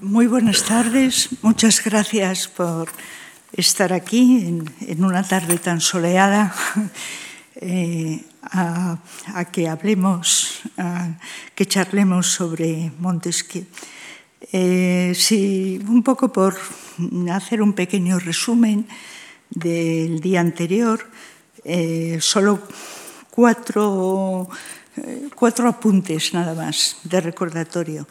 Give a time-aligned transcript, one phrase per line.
[0.00, 2.88] Muy buenas tardes, muchas gracias por
[3.52, 6.54] estar aquí en, en una tarde tan soleada
[7.56, 8.98] eh, a,
[9.34, 11.18] a, que hablemos, a,
[11.52, 13.66] que charlemos sobre Montesquieu.
[14.52, 16.54] Eh, sí, un poco por
[17.32, 18.86] hacer un pequeño resumen
[19.50, 21.10] del día anterior,
[21.64, 22.62] eh, solo
[23.32, 24.48] cuatro,
[24.96, 28.06] eh, cuatro apuntes nada más de recordatorio.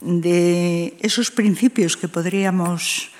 [0.00, 3.10] De esos principios que podríamos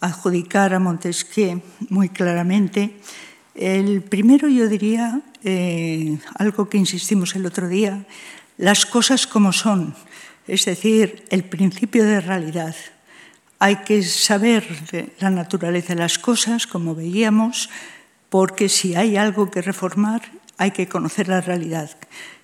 [0.00, 3.00] adjudicar a Montesquieu muy claramente.
[3.54, 8.04] El primero yo diría, eh, algo que insistimos el otro día,
[8.58, 9.94] las cosas como son,
[10.46, 12.76] es decir, el principio de realidad.
[13.58, 14.68] Hay que saber
[15.18, 17.70] la naturaleza de las cosas, como veíamos,
[18.28, 20.20] porque si hay algo que reformar,
[20.58, 21.96] hay que conocer la realidad.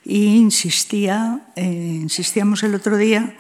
[0.05, 3.37] Y insistía, eh, insistíamos el otro día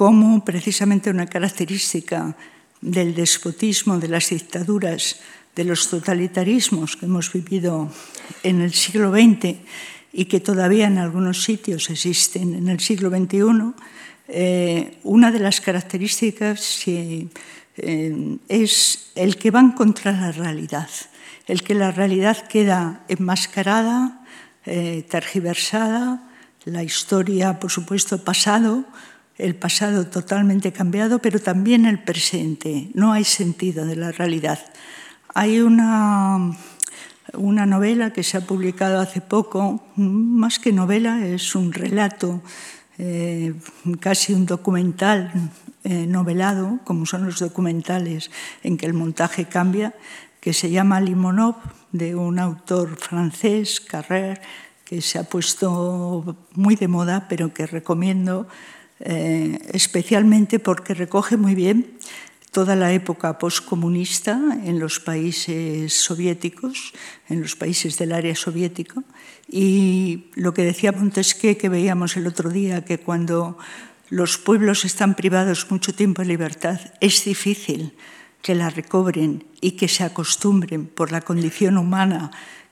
[0.00, 2.34] como precisamente una característica
[2.80, 5.20] del despotismo, de las dictaduras,
[5.54, 7.92] de los totalitarismos que hemos vivido
[8.42, 9.60] en el siglo XX
[10.10, 12.54] y que todavía en algunos sitios existen.
[12.54, 13.74] En el siglo XXI,
[14.28, 17.28] eh, una de las características eh,
[18.48, 20.88] es el que van contra la realidad,
[21.46, 24.24] el que la realidad queda enmascarada,
[24.64, 26.26] eh, tergiversada,
[26.64, 28.86] la historia, por supuesto, pasado,
[29.40, 32.90] el pasado totalmente cambiado, pero también el presente.
[32.94, 34.58] No hay sentido de la realidad.
[35.34, 36.56] Hay una,
[37.34, 42.42] una novela que se ha publicado hace poco, más que novela, es un relato,
[42.98, 43.54] eh,
[44.00, 45.32] casi un documental
[45.84, 48.30] eh, novelado, como son los documentales
[48.62, 49.94] en que el montaje cambia,
[50.40, 51.56] que se llama Limonov,
[51.92, 54.40] de un autor francés, Carrer,
[54.84, 58.48] que se ha puesto muy de moda, pero que recomiendo
[59.00, 61.98] eh, especialmente porque recoge muy bien
[62.50, 66.92] toda la época postcomunista en los países soviéticos,
[67.28, 69.02] en los países del área soviética.
[69.48, 73.56] Y lo que decía Montesquieu, que veíamos el otro día, que cuando
[74.10, 77.94] los pueblos están privados mucho tiempo de libertad, es difícil
[78.42, 82.30] que la recobren y que se acostumbren por la condición humana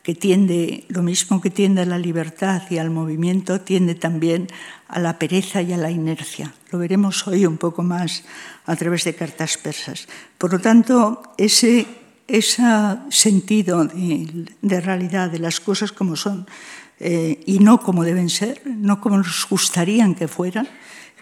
[0.09, 4.49] que tiende, lo mismo que tiende a la libertad y al movimiento, tiende también
[4.89, 6.55] a la pereza y a la inercia.
[6.73, 8.25] Lo veremos hoy un poco más
[8.65, 10.09] a través de cartas persas.
[10.39, 11.85] Por lo tanto, ese,
[13.11, 16.47] sentido de, realidad de las cosas como son
[17.01, 20.69] eh, y no como deben ser, no como nos gustarían que fueran,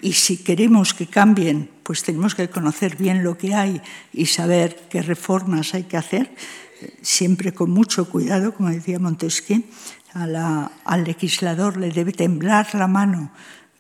[0.01, 3.81] y si queremos que cambien, pues tenemos que conocer bien lo que hay
[4.13, 6.31] y saber qué reformas hay que hacer,
[7.03, 9.63] siempre con mucho cuidado, como decía Montesquieu,
[10.13, 13.33] al legislador le debe temblar la mano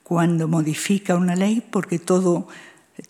[0.03, 2.49] cuando modifica una ley, porque todo,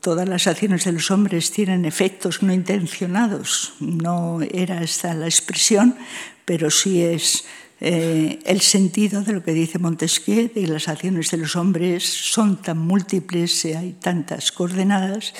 [0.01, 3.75] todas las acciones de los hombres tienen efectos no intencionados.
[3.81, 5.97] No era esta la expresión,
[6.45, 7.45] pero sí es
[7.81, 12.63] eh, el sentido de lo que dice Montesquieu, de las acciones de los hombres son
[12.63, 15.35] tan múltiples, y hay tantas coordenadas,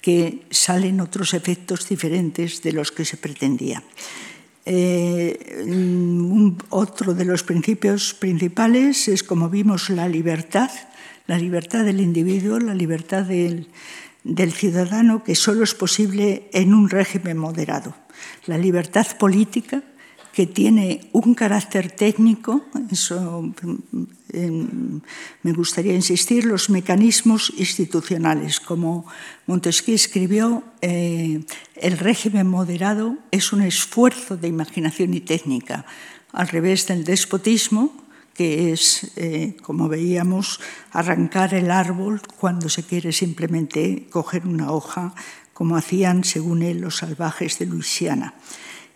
[0.00, 3.82] que salen otros efectos diferentes de los que se pretendía.
[4.66, 5.34] Eh,
[6.68, 10.70] otro de los principios principales es, como vimos, la libertad,
[11.26, 13.68] la libertad del individuo, la libertad del,
[14.24, 17.94] del ciudadano, que solo es posible en un régimen moderado.
[18.46, 19.82] La libertad política,
[20.32, 23.52] que tiene un carácter técnico, eso
[24.32, 28.60] me gustaría insistir, los mecanismos institucionales.
[28.60, 29.06] Como
[29.46, 31.44] Montesquieu escribió, eh,
[31.76, 35.86] el régimen moderado es un esfuerzo de imaginación y técnica,
[36.32, 37.92] al revés del despotismo,
[38.34, 40.60] que es, eh, como veíamos,
[40.92, 45.14] arrancar el árbol cuando se quiere simplemente coger una hoja,
[45.52, 48.34] como hacían, según él, los salvajes de Luisiana.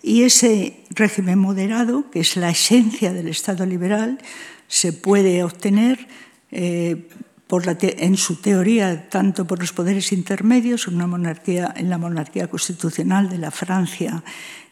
[0.03, 4.19] Y ese régimen moderado, que es la esencia del Estado liberal,
[4.74, 6.08] se puede obtener
[6.50, 7.06] eh,
[7.48, 13.28] en su teoría tanto por los poderes intermedios, en, una monarquía, en la monarquía constitucional
[13.30, 14.24] de la Francia,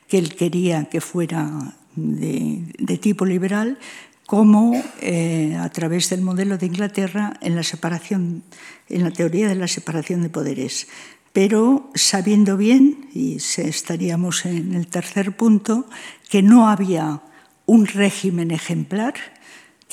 [0.09, 3.79] que él quería que fuera de, tipo liberal,
[4.27, 8.43] como eh, a través del modelo de Inglaterra en la separación,
[8.89, 10.89] en la teoría de la separación de poderes.
[11.33, 15.87] Pero sabiendo bien, y estaríamos en el tercer punto,
[16.29, 17.23] que no había
[17.67, 19.15] un régimen ejemplar,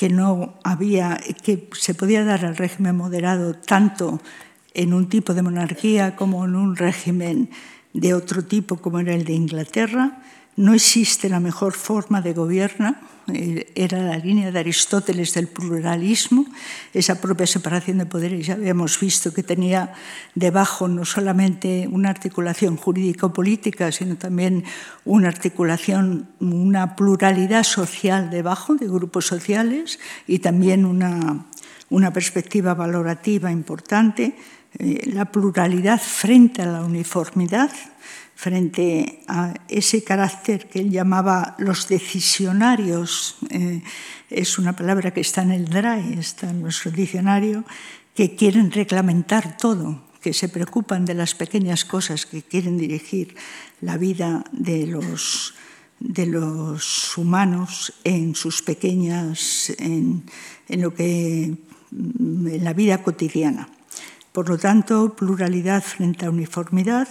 [0.00, 4.22] que no había, que se podía dar al régimen moderado tanto
[4.72, 7.50] en un tipo de monarquía como en un régimen
[7.92, 10.22] de otro tipo como era el de Inglaterra.
[10.56, 12.96] No existe la mejor forma de gobierno,
[13.74, 16.46] era la línea de Aristóteles del pluralismo,
[16.92, 19.92] esa propia separación de poderes ya habíamos visto que tenía
[20.34, 24.64] debajo no solamente una articulación jurídico-política, sino también
[25.04, 31.46] una articulación, una pluralidad social debajo de grupos sociales y también una,
[31.90, 34.36] una perspectiva valorativa importante,
[34.78, 37.70] eh, la pluralidad frente a la uniformidad,
[38.40, 43.82] frente a ese carácter que él llamaba los decisionarios, eh,
[44.30, 47.64] es una palabra que está en el DRAE, está en nuestro diccionario,
[48.14, 53.36] que quieren reglamentar todo, que se preocupan de las pequeñas cosas, que quieren dirigir
[53.82, 55.52] la vida de los,
[55.98, 60.24] de los humanos en sus pequeñas, en,
[60.66, 61.44] en lo que
[61.92, 63.68] en la vida cotidiana.
[64.32, 67.08] Por lo tanto, pluralidad frente a uniformidad,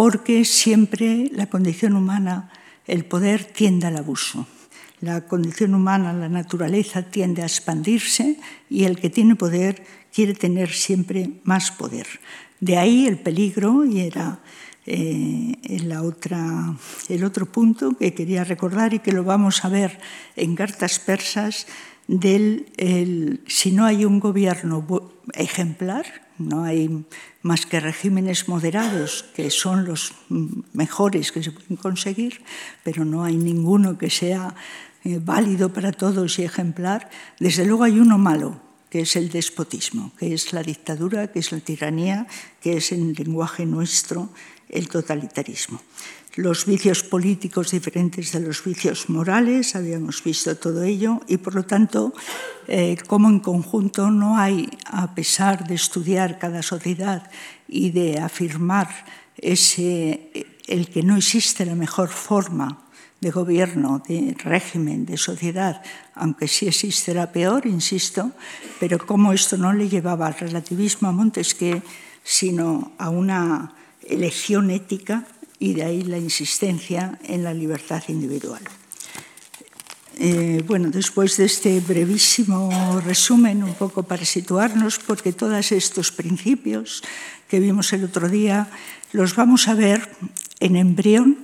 [0.00, 2.48] porque siempre la condición humana,
[2.86, 4.46] el poder tiende al abuso.
[5.02, 10.70] La condición humana, la naturaleza tiende a expandirse y el que tiene poder quiere tener
[10.70, 12.06] siempre más poder.
[12.60, 14.40] De ahí el peligro y era
[14.86, 16.00] eh, la
[17.10, 20.00] el otro punto que quería recordar y que lo vamos a ver
[20.34, 21.66] en cartas persas
[22.08, 24.82] del el, si no hay un gobierno
[25.34, 27.04] ejemplar, no hay
[27.42, 30.12] más que regímenes moderados, que son los
[30.72, 32.42] mejores que se pueden conseguir,
[32.82, 34.54] pero no hay ninguno que sea
[35.04, 37.10] eh, válido para todos y ejemplar.
[37.38, 41.52] Desde luego hay uno malo, que es el despotismo, que es la dictadura, que es
[41.52, 42.26] la tiranía,
[42.60, 44.30] que es en lenguaje nuestro
[44.68, 45.80] el totalitarismo
[46.36, 51.64] los vicios políticos diferentes de los vicios morales, habíamos visto todo ello, y por lo
[51.64, 52.14] tanto,
[52.68, 57.30] eh, como en conjunto no hay, a pesar de estudiar cada sociedad
[57.66, 58.88] y de afirmar
[59.36, 60.30] ese,
[60.66, 62.86] el que no existe la mejor forma
[63.20, 65.82] de gobierno, de régimen, de sociedad,
[66.14, 68.32] aunque sí existe la peor, insisto,
[68.78, 71.82] pero como esto no le llevaba al relativismo a Montesquieu,
[72.24, 73.74] sino a una
[74.06, 75.26] elección ética
[75.60, 78.62] y de ahí la insistencia en la libertad individual.
[80.18, 87.02] Eh, bueno, después de este brevísimo resumen, un poco para situarnos, porque todos estos principios
[87.48, 88.68] que vimos el otro día
[89.12, 90.08] los vamos a ver
[90.60, 91.38] en embrión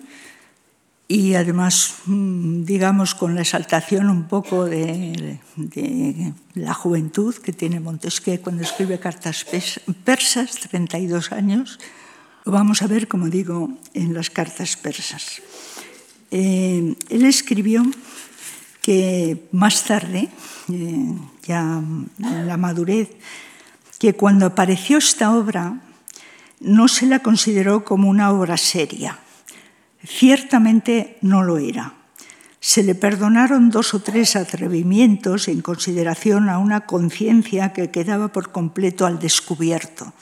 [1.09, 7.81] y además, mm, digamos, con la exaltación un poco de, de, la juventud que tiene
[7.81, 9.47] Montesquieu cuando escribe cartas
[10.05, 11.79] persas, 32 años,
[12.47, 15.43] lo vamos a ver, como digo, en las cartas persas.
[16.31, 17.83] Eh, él escribió
[18.83, 20.29] que más tarde,
[20.73, 23.11] eh, ya en la madurez,
[23.99, 25.81] que cuando apareció esta obra
[26.61, 29.19] no se la consideró como una obra seria.
[30.07, 31.95] Ciertamente no lo era.
[32.61, 38.53] Se le perdonaron dos o tres atrevimientos en consideración a una conciencia que quedaba por
[38.53, 40.13] completo al descubierto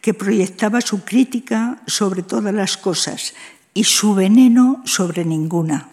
[0.00, 3.34] que proyectaba su crítica sobre todas las cosas
[3.74, 5.90] y su veneno sobre ninguna.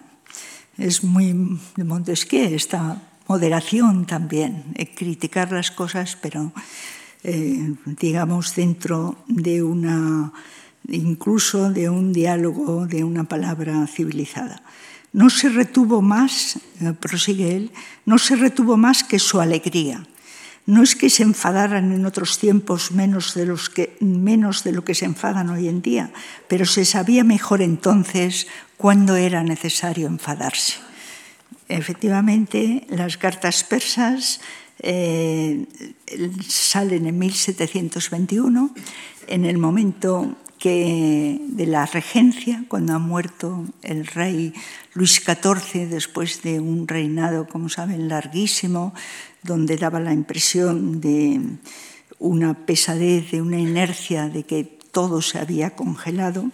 [0.77, 1.33] Es muy
[1.75, 6.51] de Montesquieu esta moderación también, criticar las cosas, pero
[7.23, 10.31] eh, digamos dentro de una,
[10.87, 14.61] incluso de un diálogo, de una palabra civilizada.
[15.13, 17.71] No se retuvo más, eh, prosigue él,
[18.05, 20.05] no se retuvo más que su alegría
[20.65, 24.95] no es que se enfadaran en otros tiempos menos de, que, menos de lo que
[24.95, 26.11] se enfadan hoy en día,
[26.47, 30.75] pero se sabía mejor entonces cuándo era necesario enfadarse.
[31.67, 34.39] Efectivamente, las cartas persas
[34.79, 35.65] eh,
[36.47, 38.71] salen en 1721,
[39.27, 44.53] en el momento que de la regencia, cuando ha muerto el rey
[44.93, 48.93] Luis XIV, después de un reinado, como saben, larguísimo,
[49.45, 51.39] donde daba la impresión de
[52.19, 56.51] una pesadez, de una inercia, de que todo se había congelado,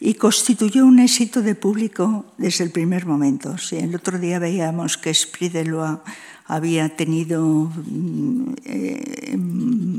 [0.00, 3.54] y constituyó un éxito de público desde el primer momento.
[3.72, 6.00] el otro día veíamos que Esprit de Loire
[6.46, 7.70] había tenido
[8.64, 9.36] eh,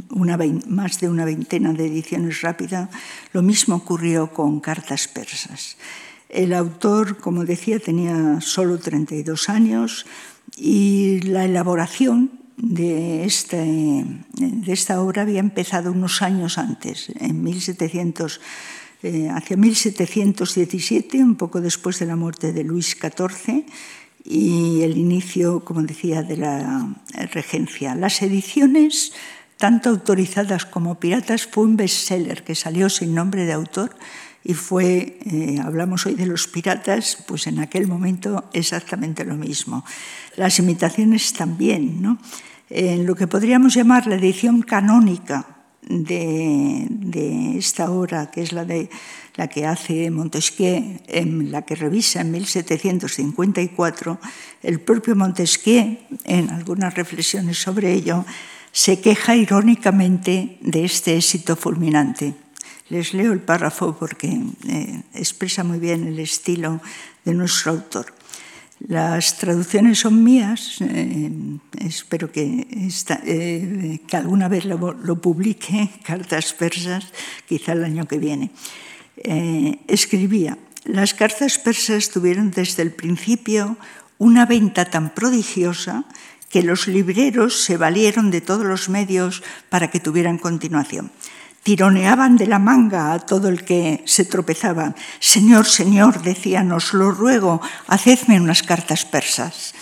[0.10, 2.90] una, más de una veintena de ediciones rápidas,
[3.32, 5.78] lo mismo ocurrió con Cartas Persas.
[6.28, 10.06] El autor, como decía, tenía solo 32 años,
[10.56, 18.40] y la elaboración de, este, de esta obra había empezado unos años antes, en 1700,
[19.04, 23.66] eh, hacia 1717, un poco después de la muerte de Luis XIV
[24.24, 26.96] y el inicio, como decía, de la
[27.34, 27.96] regencia.
[27.96, 29.14] Las ediciones,
[29.58, 33.96] tanto autorizadas como piratas, fue un bestseller que salió sin nombre de autor
[34.44, 39.86] y fue, eh, hablamos hoy de los piratas, pues en aquel momento exactamente lo mismo.
[40.36, 42.18] Las imitaciones también, ¿no?
[42.70, 45.46] En lo que podríamos llamar la edición canónica
[45.88, 48.90] de, de esta obra, que es la, de,
[49.36, 54.20] la que hace Montesquieu, en la que revisa en 1754,
[54.64, 58.26] el propio Montesquieu, en algunas reflexiones sobre ello,
[58.72, 62.36] se queja irónicamente de este éxito fulminante.
[62.92, 64.28] Les leo el párrafo porque
[64.68, 66.82] eh, expresa muy bien el estilo
[67.24, 68.12] de nuestro autor.
[68.86, 71.32] Las traducciones son mías, eh,
[71.80, 77.08] espero que, eh, que, alguna vez lo, publique, Cartas Persas,
[77.48, 78.52] quizá el año que viene.
[79.88, 83.78] Escribía, las cartas persas tuvieron desde el principio
[84.18, 86.06] una venta tan prodigiosa
[86.50, 91.12] que los libreros se valieron de todos los medios para que tuvieran continuación
[91.64, 94.96] tironeaban de la manga a todo el que se tropezaba.
[95.20, 99.74] Señor, señor, decían, os lo ruego, hacedme unas cartas persas.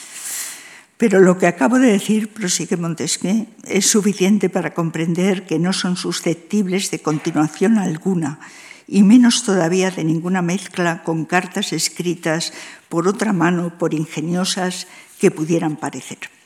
[0.99, 5.95] Pero lo que acabo de decir, prosigue Montesquieu, es suficiente para comprender que no son
[5.95, 8.43] susceptibles de continuación alguna,
[8.85, 12.51] y menos todavía de ninguna mezcla con cartas escritas
[12.89, 14.87] por otra mano, por ingeniosas
[15.21, 16.38] que pudieran parecer.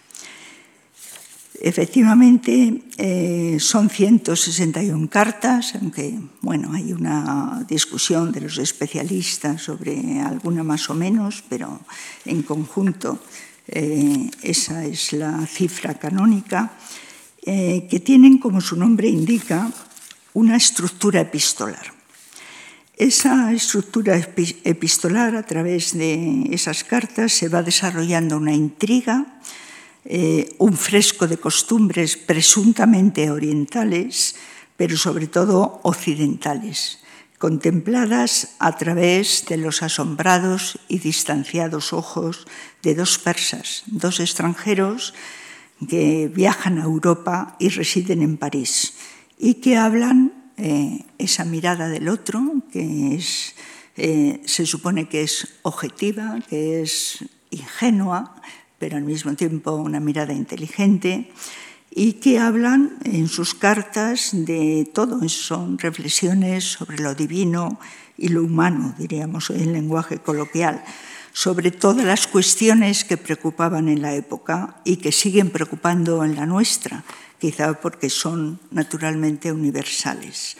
[1.63, 10.65] Efectivamente, eh, son 161 cartas, aunque bueno, hay una discusión de los especialistas sobre alguna
[10.65, 11.79] más o menos, pero
[12.25, 13.17] en conjunto
[13.69, 16.73] eh, esa es la cifra canónica,
[17.45, 19.71] eh, que tienen, como su nombre indica,
[20.33, 21.93] una estructura epistolar.
[22.97, 29.39] Esa estructura epistolar, a través de esas cartas, se va desarrollando una intriga,
[30.05, 34.35] eh, un fresco de costumbres presuntamente orientales,
[34.75, 36.99] pero sobre todo occidentales,
[37.37, 42.47] contempladas a través de los asombrados y distanciados ojos
[42.81, 45.13] de dos persas, dos extranjeros
[45.87, 48.95] que viajan a Europa y residen en París
[49.37, 52.41] y que hablan eh, esa mirada del otro,
[52.71, 53.55] que es,
[53.97, 58.35] eh, se supone que es objetiva, que es ingenua,
[58.83, 61.31] pero al mismo tiempo una mirada inteligente,
[61.89, 65.29] y que hablan en sus cartas de todo.
[65.29, 67.79] Son reflexiones sobre lo divino
[68.17, 70.83] y lo humano, diríamos en lenguaje coloquial,
[71.31, 76.45] sobre todas las cuestiones que preocupaban en la época y que siguen preocupando en la
[76.45, 77.05] nuestra,
[77.39, 80.57] quizá porque son naturalmente universales.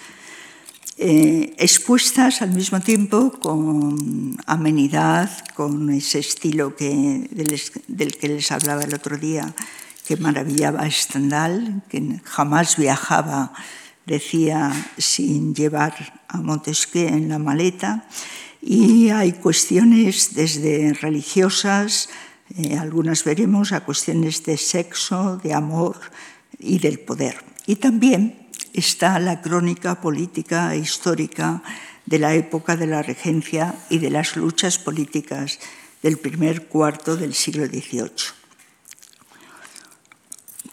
[0.96, 7.28] Eh, expuestas al mismo tiempo con amenidad, con ese estilo que,
[7.88, 9.56] del, que les hablaba el otro día,
[10.06, 13.54] que maravillaba a Stendhal, que jamás viajaba,
[14.06, 18.06] decía, sin llevar a Montesquieu en la maleta.
[18.62, 22.10] Y hay cuestiones desde religiosas,
[22.56, 26.00] eh, algunas veremos, a cuestiones de sexo, de amor
[26.60, 27.44] y del poder.
[27.66, 28.43] Y también
[28.74, 31.62] está la crónica política e histórica
[32.06, 35.60] de la época de la regencia y de las luchas políticas
[36.02, 38.34] del primer cuarto del siglo XVIII.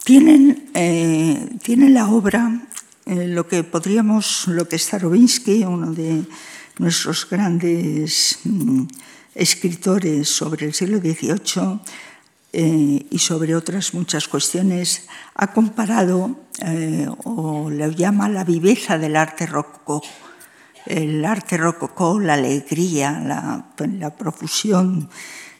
[0.02, 2.66] Tienen, eh, tienen la obra
[3.06, 6.24] eh, lo que podríamos, lo que Starobinsky, uno de
[6.78, 8.84] nuestros grandes mm,
[9.34, 11.80] escritores sobre el siglo XVIII,
[12.52, 19.16] eh, y sobre otras muchas cuestiones, ha comparado eh, o le llama la viveza del
[19.16, 20.02] arte rococó.
[20.86, 23.66] El arte rococó, la alegría, la,
[23.98, 25.08] la profusión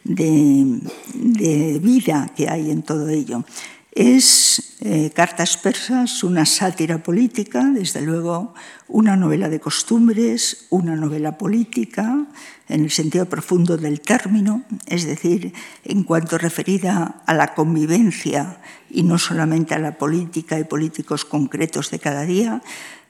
[0.03, 0.81] de,
[1.15, 3.45] de, vida que hay en todo ello.
[3.93, 8.55] Es eh, Cartas Persas, una sátira política, desde luego
[8.87, 12.27] una novela de costumbres, una novela política,
[12.69, 15.53] en el sentido profundo del término, es decir,
[15.85, 21.91] en cuanto referida a la convivencia y no solamente a la política y políticos concretos
[21.91, 22.63] de cada día.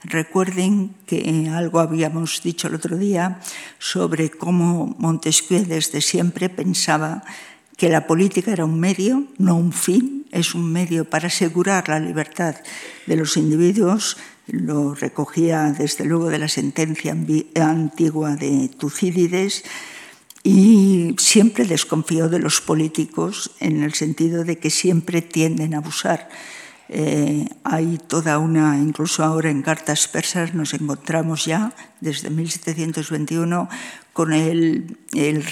[0.02, 3.38] Recuerden que algo habíamos dicho el otro día
[3.78, 7.22] sobre cómo Montesquieu desde siempre pensaba
[7.80, 11.99] que la política era un medio, no un fin, es un medio para asegurar la
[11.99, 12.56] libertad
[13.06, 14.18] de los individuos,
[14.49, 17.16] lo recogía desde luego de la sentencia
[17.56, 19.64] antigua de Tucídides,
[20.42, 26.28] y siempre desconfió de los políticos en el sentido de que siempre tienden a abusar.
[26.90, 33.68] Eh, hay toda una, incluso ahora en cartas persas nos encontramos ya desde 1721
[34.20, 34.98] con el,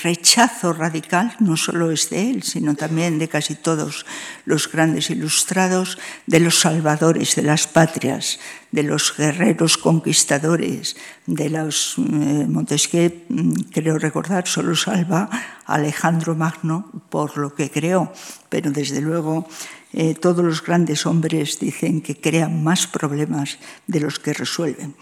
[0.03, 4.05] rechazo radical, no solo es de él, sino también de casi todos
[4.45, 5.97] los grandes ilustrados,
[6.27, 8.39] de los salvadores de las patrias,
[8.71, 15.31] de los guerreros conquistadores, de los eh, Montesquieu, mm, creo recordar, solo salva
[15.65, 18.13] a Alejandro Magno por lo que creó,
[18.51, 19.49] pero desde luego
[19.95, 23.57] eh, todos los grandes hombres dicen que crean más problemas
[23.87, 24.95] de los que resuelven.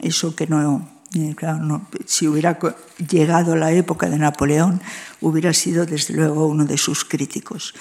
[0.00, 0.95] Eso que no
[1.34, 2.58] Claro, si hubiera
[3.08, 4.80] llegado la época de Napoleón,
[5.20, 7.74] hubiera sido desde luego uno de sus críticos.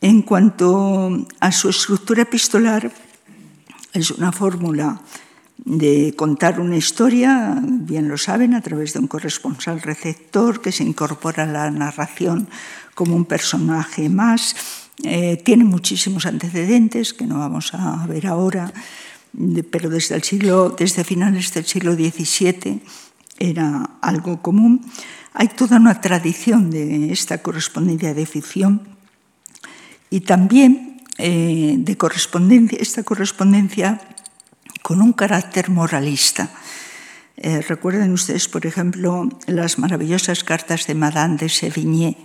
[0.00, 2.92] En cuanto a su estructura epistolar,
[3.92, 5.00] es una fórmula
[5.64, 10.84] de contar una historia, bien lo saben, a través de un corresponsal receptor que se
[10.84, 12.48] incorpora a la narración
[12.94, 14.56] como un personaje más.
[15.02, 18.72] Eh, tiene muchísimos antecedentes que no vamos a ver ahora
[19.70, 22.82] pero desde el siglo, desde finales del siglo XVII
[23.38, 24.84] era algo común.
[25.32, 28.82] Hay toda una tradición de esta correspondencia de ficción
[30.10, 34.00] y también eh, de correspondencia, esta correspondencia
[34.82, 36.50] con un carácter moralista.
[37.36, 42.16] Eh, recuerden ustedes, por ejemplo, las maravillosas cartas de Madame de Sévigné,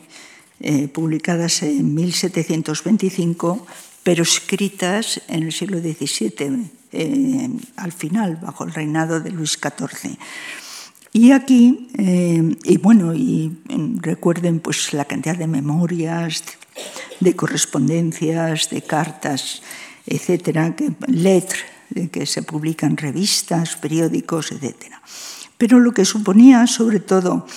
[0.60, 3.66] eh, publicadas en 1725,
[4.04, 10.18] pero escritas en el siglo XVII, eh, al final, bajo el reinado de Luis XIV.
[11.14, 16.44] Y aquí, eh, y bueno, y em, recuerden pues la cantidad de memorias,
[17.20, 19.62] de correspondencias, de cartas,
[20.06, 21.62] etcétera, que, letras
[22.12, 25.02] que se publican revistas, periódicos, etcétera.
[25.58, 27.48] Pero lo que suponía sobre todo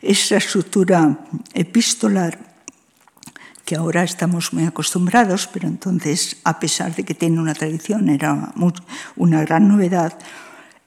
[0.00, 2.49] esa estructura epistolar
[3.64, 8.52] que ahora estamos muy acostumbrados, pero entonces, a pesar de que tiene una tradición, era
[9.16, 10.18] una gran novedad,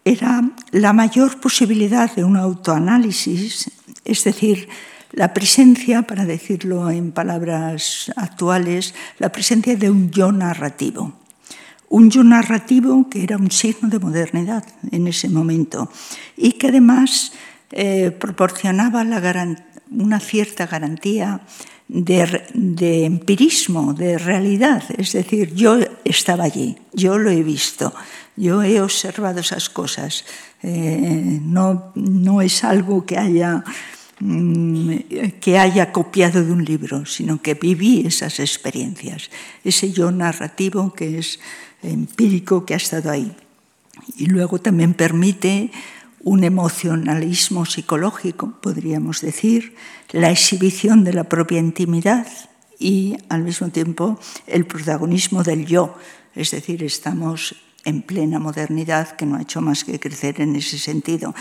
[0.06, 3.72] era la mayor posibilidad de un autoanálisis,
[4.04, 4.68] es decir,
[5.14, 11.14] la presencia, para decirlo en palabras actuales, la presencia de un yo narrativo.
[11.88, 15.92] Un yo narrativo que era un signo de modernidad en ese momento
[16.36, 17.32] y que además
[17.72, 19.06] eh, proporcionaba
[19.92, 21.42] una cierta garantía
[21.88, 24.84] de, empirismo, de realidad.
[24.98, 27.94] Es decir, yo estaba allí, yo lo he visto,
[28.36, 30.26] yo he observado esas cosas.
[30.62, 33.64] Eh, no, no es algo que haya,
[34.20, 34.92] mm,
[35.40, 39.30] que haya copiado de un libro, sino que viví esas experiencias.
[39.64, 41.40] Ese yo narrativo que es
[41.84, 43.36] empírico, que ha estado ahí.
[44.18, 45.72] Y luego también permite
[46.24, 49.76] un emocionalismo psicológico, podríamos decir,
[50.12, 52.28] la exhibición de la propia intimidad
[52.80, 55.96] y al mismo tiempo el protagonismo del yo.
[56.34, 57.56] Es decir, estamos
[57.86, 61.36] en plena modernidad que no ha hecho más que crecer en ese sentido.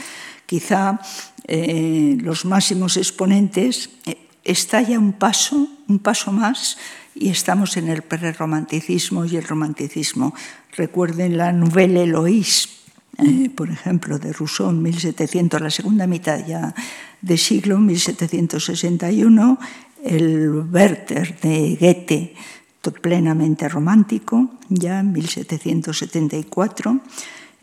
[0.46, 1.00] Quizá
[1.46, 6.76] eh, los máximos exponentes eh, está ya un paso, un paso más
[7.14, 10.34] y estamos en el prerromanticismo y el romanticismo.
[10.76, 12.81] Recuerden la novela Eloís,
[13.18, 16.74] eh, por ejemplo, de Rousseau en 1700, la segunda mitad ya
[17.20, 19.58] de siglo, 1761,
[20.04, 22.34] el Werther de Goethe,
[23.00, 27.00] plenamente romántico, ya en 1774,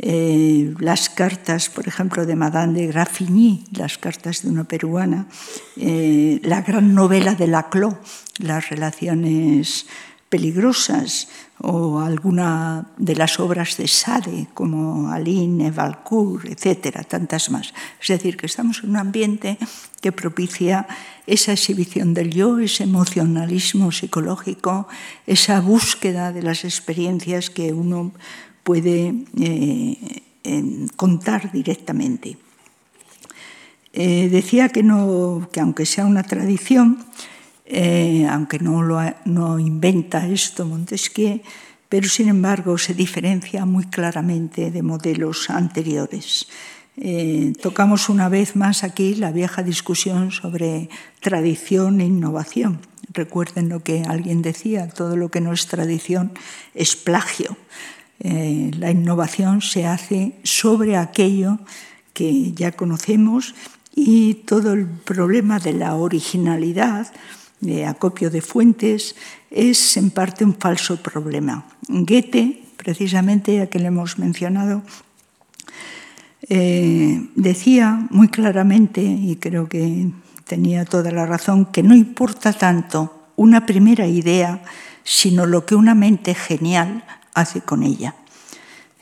[0.02, 5.28] eh, las cartas, por ejemplo, de Madame de Graffigny, las cartas de una peruana,
[5.76, 7.96] eh, la gran novela de Laclos,
[8.38, 9.88] las relaciones
[10.30, 17.74] peligrosas o alguna de las obras de Sade, como Aline, Valcourt, etcétera, tantas más.
[18.00, 19.58] Es decir, que estamos en un ambiente
[20.02, 20.88] que propicia
[21.28, 24.88] esa exhibición del yo, ese emocionalismo psicológico,
[25.28, 28.13] esa búsqueda de las experiencias que uno
[28.63, 29.98] puede eh,
[30.96, 32.38] contar directamente.
[33.94, 37.04] Eh, decía que, no, que aunque sea una tradición,
[37.69, 41.41] eh, aunque no, lo no inventa esto Montesquieu,
[41.88, 46.47] pero sin embargo se diferencia muy claramente de modelos anteriores.
[46.97, 50.89] Eh, tocamos una vez más aquí la vieja discusión sobre
[51.21, 52.82] tradición e innovación.
[53.13, 56.34] Recuerden lo que alguien decía, todo lo que no es tradición
[56.73, 57.55] es plagio.
[58.19, 61.60] Eh, la innovación se hace sobre aquello
[62.13, 63.53] que ya conocemos
[63.95, 67.08] y todo el problema de la originalidad
[67.60, 69.15] de acopio de fuentes
[69.52, 71.65] es en parte un falso problema.
[71.88, 74.84] Goethe, precisamente a que le hemos mencionado,
[76.48, 80.10] eh, decía muy claramente, y creo que
[80.45, 84.63] tenía toda la razón, que no importa tanto una primera idea,
[85.04, 88.15] sino lo que una mente genial hace con ella.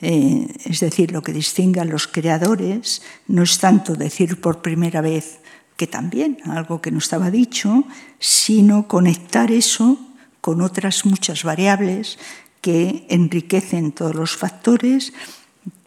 [0.01, 5.01] Eh, es decir, lo que distingue a los creadores no es tanto decir por primera
[5.01, 5.39] vez
[5.77, 7.85] que también, algo que no estaba dicho,
[8.19, 9.97] sino conectar eso
[10.41, 12.17] con otras muchas variables
[12.61, 15.13] que enriquecen todos los factores,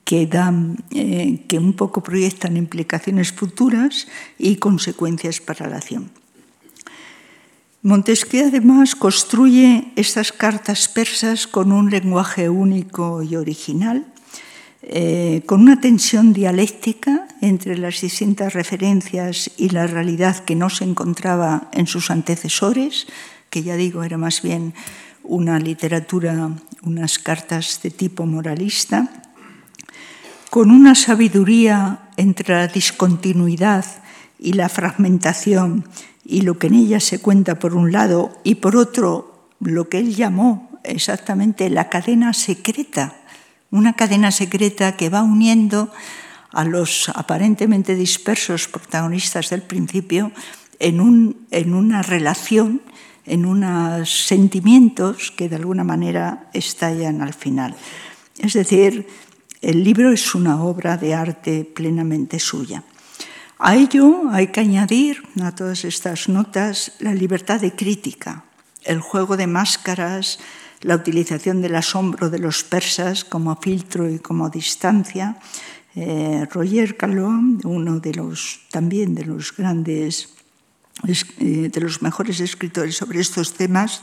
[0.04, 6.10] que, dan, eh, que un poco proyectan implicaciones futuras y consecuencias para la acción.
[7.82, 14.09] Montesquieu además construye estas cartas persas con un lenguaje único y original,
[14.82, 20.84] eh, con una tensión dialéctica entre las distintas referencias y la realidad que no se
[20.84, 23.06] encontraba en sus antecesores,
[23.50, 24.72] que ya digo era más bien
[25.22, 26.50] una literatura,
[26.82, 29.10] unas cartas de tipo moralista,
[30.48, 33.84] con una sabiduría entre la discontinuidad
[34.38, 35.84] y la fragmentación
[36.24, 39.98] y lo que en ella se cuenta por un lado y por otro lo que
[39.98, 43.19] él llamó exactamente la cadena secreta,
[43.70, 45.92] una cadena secreta que va uniendo
[46.52, 50.32] a los aparentemente dispersos protagonistas del principio
[50.78, 52.82] en, un, en una relación,
[53.26, 57.76] en unos sentimientos que de alguna manera estallan al final.
[58.38, 59.06] Es decir,
[59.60, 62.82] el libro es una obra de arte plenamente suya.
[63.58, 68.44] A ello hay que añadir a todas estas notas la libertad de crítica,
[68.84, 70.38] el juego de máscaras,
[70.82, 75.36] la utilización del asombro de los persas como filtro y como distancia.
[75.94, 80.30] Eh, Roger Calón, uno de los también de los grandes,
[81.06, 84.02] eh, de los mejores escritores sobre estos temas,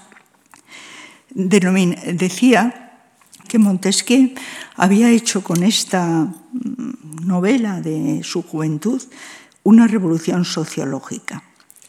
[1.33, 2.87] decía
[3.47, 4.35] que Montesquieu
[4.75, 9.01] había hecho con esta mm, novela de su juventud
[9.63, 11.43] una revolución sociológica,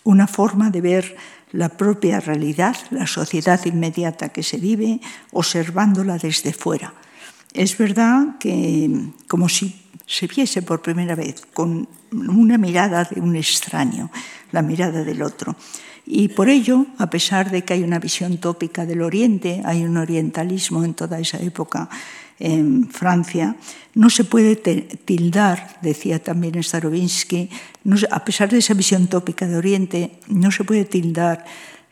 [0.04, 1.16] una forma de ver
[1.52, 5.00] la propia realidad, la sociedad inmediata que se vive,
[5.32, 6.94] observándola desde fuera.
[7.54, 8.90] Es verdad que
[9.26, 9.74] como si
[10.06, 14.10] se viese por primera vez con una mirada de un extraño,
[14.52, 15.56] la mirada del otro.
[16.06, 19.98] Y por ello, a pesar de que hay una visión tópica del Oriente, hay un
[19.98, 21.90] orientalismo en toda esa época
[22.38, 23.56] en Francia,
[23.94, 27.50] no se puede tildar, decía también Starobinsky,
[27.84, 31.44] no, a pesar de esa visión tópica de Oriente, no se puede tildar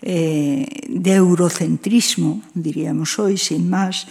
[0.02, 4.06] eh, de eurocentrismo, diríamos hoy, sin más,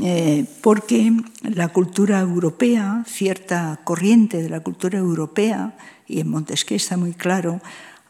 [0.00, 6.96] eh, porque la cultura europea, cierta corriente de la cultura europea, y en Montesquieu está
[6.96, 7.60] muy claro,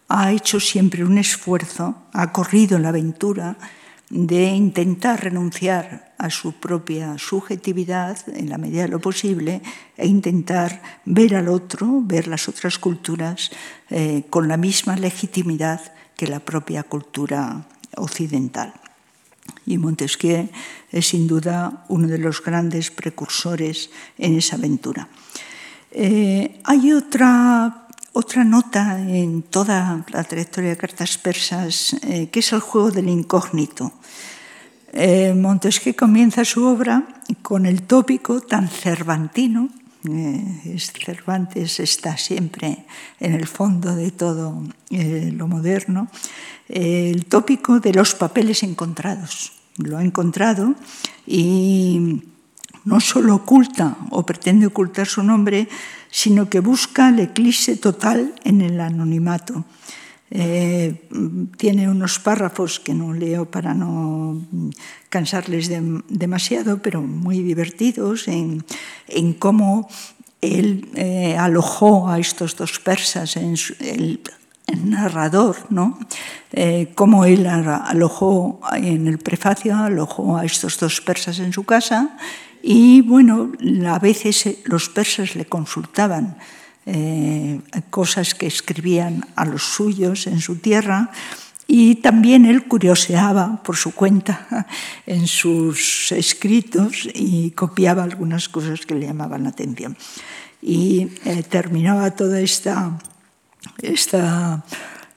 [0.08, 3.56] ha hecho siempre un esfuerzo, ha corrido en la aventura,
[4.12, 9.62] de intentar renunciar a su propia subjetividad en la medida de lo posible
[9.96, 13.50] e intentar ver al otro, ver las otras culturas
[13.88, 15.80] eh, con la misma legitimidad
[16.14, 17.64] que la propia cultura
[17.96, 18.74] occidental.
[19.64, 20.50] Y Montesquieu
[20.92, 25.08] es sin duda uno de los grandes precursores en esa aventura.
[25.90, 27.81] Eh, hay otra
[28.12, 33.08] otra nota en toda la trayectoria de cartas persas, eh, que es el juego del
[33.08, 33.92] incógnito.
[34.92, 37.02] Eh, Montesquieu comienza su obra
[37.40, 39.70] con el tópico tan cervantino,
[40.04, 42.84] eh, Cervantes está siempre
[43.20, 46.08] en el fondo de todo lo moderno,
[46.68, 49.52] el tópico de los papeles encontrados.
[49.78, 50.74] Lo ha encontrado
[51.26, 52.20] y
[52.84, 55.68] no solo oculta o pretende ocultar su nombre,
[56.12, 59.64] sino que busca el eclipse total en el anonimato.
[60.30, 61.08] Eh,
[61.56, 64.36] tiene unos párrafos que no leo para no
[65.08, 65.70] cansarles
[66.08, 68.62] demasiado, pero muy divertidos en,
[69.38, 69.88] cómo
[70.42, 74.20] él eh, alojó a estos dos persas en el,
[74.84, 75.98] narrador, ¿no?
[76.52, 82.16] Eh, cómo él alojó en el prefacio, alojó a estos dos persas en su casa
[82.62, 83.52] y bueno,
[83.88, 86.36] a veces eh, los persas le consultaban
[86.86, 91.10] eh, cosas que escribían a los suyos en su tierra
[91.66, 94.66] y también él curioseaba por su cuenta
[95.06, 99.96] en sus escritos y copiaba algunas cosas que le llamaban la atención.
[100.60, 102.96] Y eh, terminaba toda esta,
[103.82, 104.64] esta,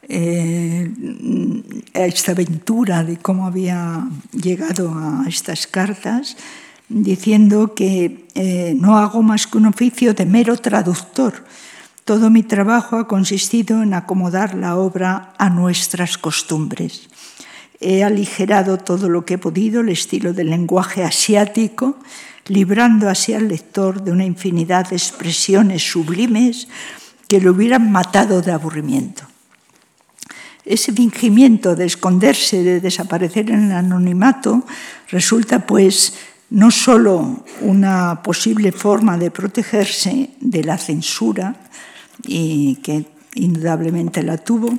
[0.08, 6.38] esta aventura de cómo había llegado a estas cartas
[6.90, 11.46] diciendo que eh, no hago más que un oficio de mero traductor.
[12.04, 17.10] Todo mi trabajo ha consistido en acomodar la obra a nuestras costumbres.
[17.80, 21.98] He aligerado todo lo que he podido el estilo del lenguaje asiático,
[22.48, 26.68] librando así al lector de una infinidad de expresiones sublimes
[27.28, 29.24] que le hubieran matado de aburrimiento.
[30.64, 34.64] ese fingimiento de esconderse, de desaparecer en el anonimato,
[35.10, 36.14] resulta pues
[36.50, 41.56] no solo una posible forma de protegerse de la censura,
[42.24, 43.06] y que
[43.36, 44.74] indudablemente la tuvo.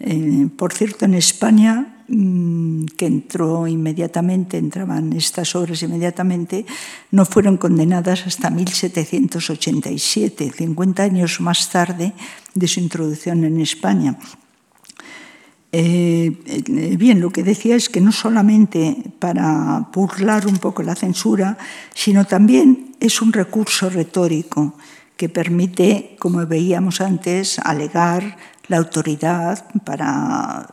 [0.00, 6.66] Eh, por cierto, en España Mm, que entró inmediatamente, entraban estas obras inmediatamente,
[7.12, 12.12] no fueron condenadas hasta 1787, 50 años más tarde
[12.52, 14.18] de su introducción en España.
[15.72, 20.96] Eh, eh, bien, lo que decía es que no solamente para burlar un poco la
[20.96, 21.58] censura,
[21.94, 24.74] sino también es un recurso retórico
[25.16, 28.36] que permite, como veíamos antes, alegar
[28.68, 29.66] la autoridad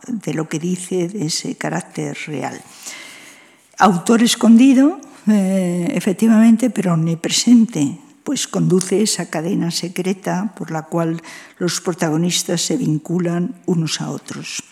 [0.08, 2.60] de lo que dice de ese carácter real.
[3.78, 11.20] Autor escondido, eh, efectivamente, pero omnipresente, pues conduce esa cadena secreta por la cual
[11.58, 14.62] los protagonistas se vinculan unos a otros.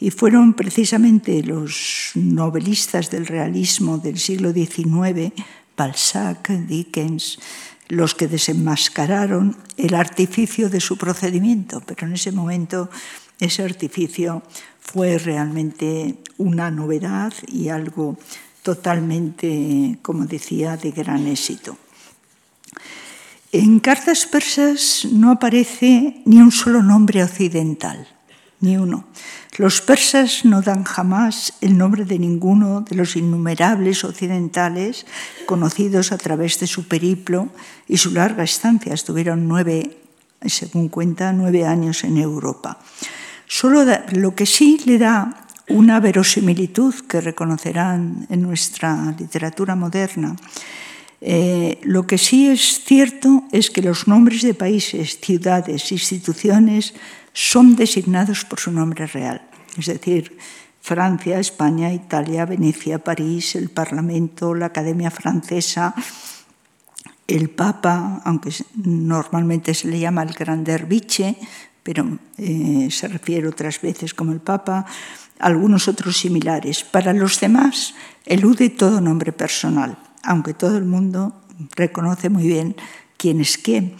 [0.00, 5.32] Y fueron precisamente los novelistas del realismo del siglo XIX,
[5.76, 7.38] Balzac, Dickens,
[7.88, 12.88] los que desenmascararon el artificio de su procedimiento, pero en ese momento
[13.38, 14.42] ese artificio
[14.80, 18.16] fue realmente una novedad y algo
[18.62, 21.76] totalmente, como decía, de gran éxito.
[23.52, 28.06] En cartas persas no aparece ni un solo nombre occidental,
[28.60, 29.04] ni uno.
[29.56, 35.06] Los persas no dan jamás el nombre de ninguno de los innumerables occidentales
[35.46, 37.48] conocidos a través de su periplo
[37.88, 38.94] y su larga estancia.
[38.94, 39.98] Estuvieron nueve,
[40.46, 42.78] según cuenta, nueve años en Europa.
[43.46, 50.36] Solo lo que sí le da una verosimilitud que reconocerán en nuestra literatura moderna.
[51.20, 56.94] Eh, lo que sí es cierto es que los nombres de países, ciudades, instituciones
[57.32, 59.42] son designados por su nombre real,
[59.76, 60.36] es decir,
[60.80, 65.94] Francia, España, Italia, Venecia, París, el Parlamento, la Academia Francesa,
[67.28, 71.36] el Papa, aunque normalmente se le llama el Grander Vice,
[71.82, 74.86] pero eh, se refiere otras veces como el Papa,
[75.38, 76.82] algunos otros similares.
[76.82, 81.34] Para los demás elude todo nombre personal, aunque todo el mundo
[81.76, 82.74] reconoce muy bien
[83.16, 83.96] quién es quién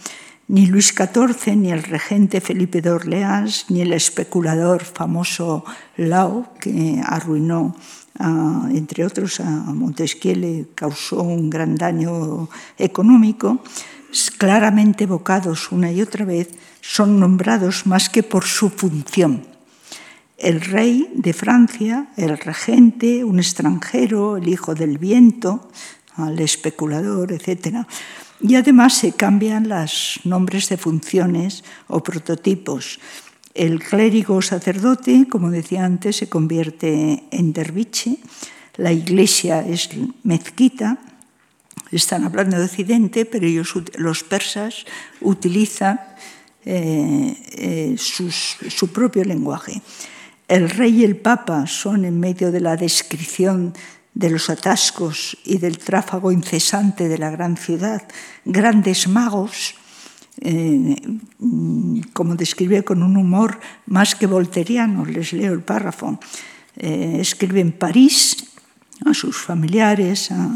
[0.51, 5.63] ni Luis XIV, ni el regente Felipe de Orleans, ni el especulador famoso
[5.95, 7.73] Lau, que arruinó,
[8.19, 13.63] entre otros, a Montesquieu, le causó un gran daño económico,
[14.37, 16.49] claramente evocados una y otra vez,
[16.81, 19.47] son nombrados más que por su función.
[20.37, 25.71] El rey de Francia, el regente, un extranjero, el hijo del viento,
[26.17, 27.87] al especulador, etc.,
[28.41, 32.99] y además se cambian los nombres de funciones o prototipos.
[33.53, 38.17] El clérigo sacerdote, como decía antes, se convierte en derviche.
[38.77, 39.89] La iglesia es
[40.23, 40.97] mezquita.
[41.91, 44.85] Están hablando de Occidente, pero ellos, los persas,
[45.19, 45.99] utilizan
[46.63, 49.81] eh, eh, su propio lenguaje.
[50.47, 53.73] El rey y el papa son, en medio de la descripción
[54.13, 58.03] de los atascos y del tráfago incesante de la gran ciudad,
[58.45, 59.75] grandes magos,
[60.41, 60.95] eh,
[62.13, 66.19] como describe con un humor más que volteriano, les leo el párrafo,
[66.77, 68.35] eh, escribe en París
[69.05, 70.49] a sus familiares, a,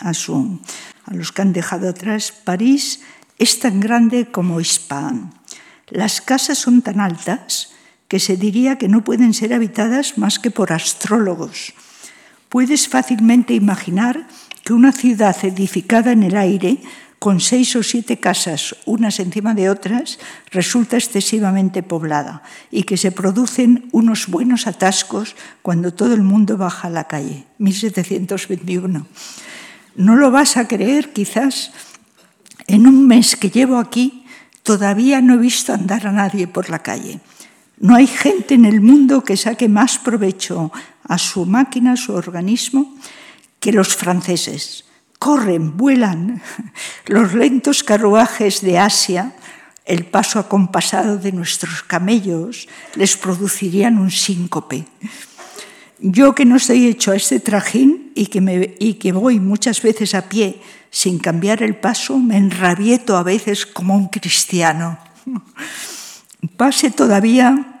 [0.00, 3.00] a, los que han dejado atrás, París
[3.38, 5.34] es tan grande como Ispahan.
[5.88, 7.72] Las casas son tan altas
[8.06, 11.74] que se diría que no pueden ser habitadas más que por astrólogos
[12.50, 14.26] Puedes fácilmente imaginar
[14.64, 16.82] que una ciudad edificada en el aire,
[17.20, 20.18] con seis o siete casas unas encima de otras,
[20.50, 26.88] resulta excesivamente poblada y que se producen unos buenos atascos cuando todo el mundo baja
[26.88, 27.46] a la calle.
[27.58, 29.06] 1721.
[29.94, 31.70] No lo vas a creer, quizás.
[32.66, 34.26] En un mes que llevo aquí,
[34.64, 37.20] todavía no he visto andar a nadie por la calle.
[37.78, 40.72] No hay gente en el mundo que saque más provecho
[41.10, 42.94] a su máquina, a su organismo,
[43.58, 44.84] que los franceses.
[45.18, 46.40] Corren, vuelan.
[47.06, 49.34] Los lentos carruajes de Asia,
[49.84, 54.86] el paso acompasado de nuestros camellos, les producirían un síncope.
[55.98, 59.82] Yo que no estoy hecho a este trajín y que, me, y que voy muchas
[59.82, 64.96] veces a pie sin cambiar el paso, me enrabieto a veces como un cristiano.
[66.56, 67.80] Pase todavía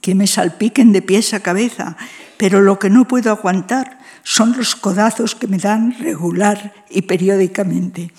[0.00, 1.96] que me salpiquen de pies a cabeza,
[2.42, 8.10] pero lo que no puedo aguantar son los codazos que me dan regular y periódicamente.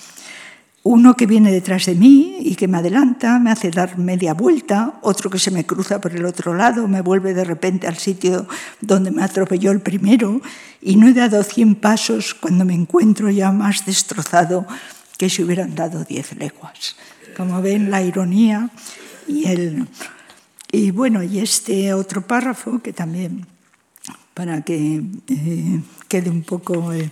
[0.84, 4.94] uno que viene detrás de mí y que me adelanta, me hace dar media vuelta,
[5.02, 8.48] otro que se me cruza por el otro lado, me vuelve de repente al sitio
[8.80, 10.40] donde me atropelló el primero
[10.82, 14.66] y no he dado cien pasos cuando me encuentro ya más destrozado
[15.18, 16.96] que si hubieran dado diez leguas.
[17.36, 18.70] Como ven, la ironía
[19.28, 19.86] y el...
[20.72, 23.46] Y bueno, y este otro párrafo que también,
[24.34, 26.94] para que eh, quede un poco...
[26.94, 27.12] Eh,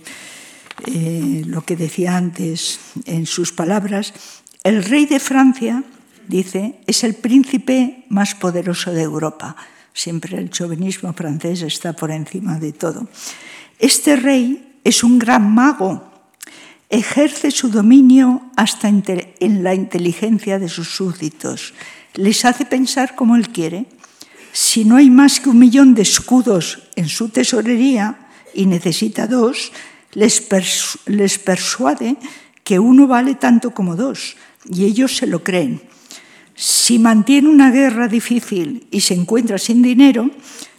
[0.86, 4.12] eh, lo que decía antes en sus palabras,
[4.64, 5.84] el rey de Francia,
[6.26, 9.54] dice, es el príncipe más poderoso de Europa.
[9.92, 13.06] Siempre el chauvinismo francés está por encima de todo.
[13.78, 16.02] Este rey es un gran mago,
[16.88, 21.74] ejerce su dominio hasta en la inteligencia de sus súbditos,
[22.14, 23.86] les hace pensar como él quiere.
[24.52, 29.72] Si no hay más que un millón de escudos en su tesorería y necesita dos,
[30.12, 30.40] les,
[31.38, 32.16] persuade
[32.62, 34.36] que uno vale tanto como dos,
[34.68, 35.80] y ellos se lo creen.
[36.54, 40.30] Si mantiene una guerra difícil y se encuentra sin dinero,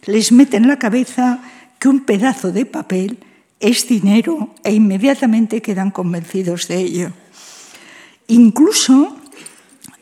[0.06, 1.42] les mete en la cabeza
[1.80, 3.18] que un pedazo de papel
[3.60, 7.12] es dinero e inmediatamente quedan convencidos de ello.
[8.28, 9.18] Incluso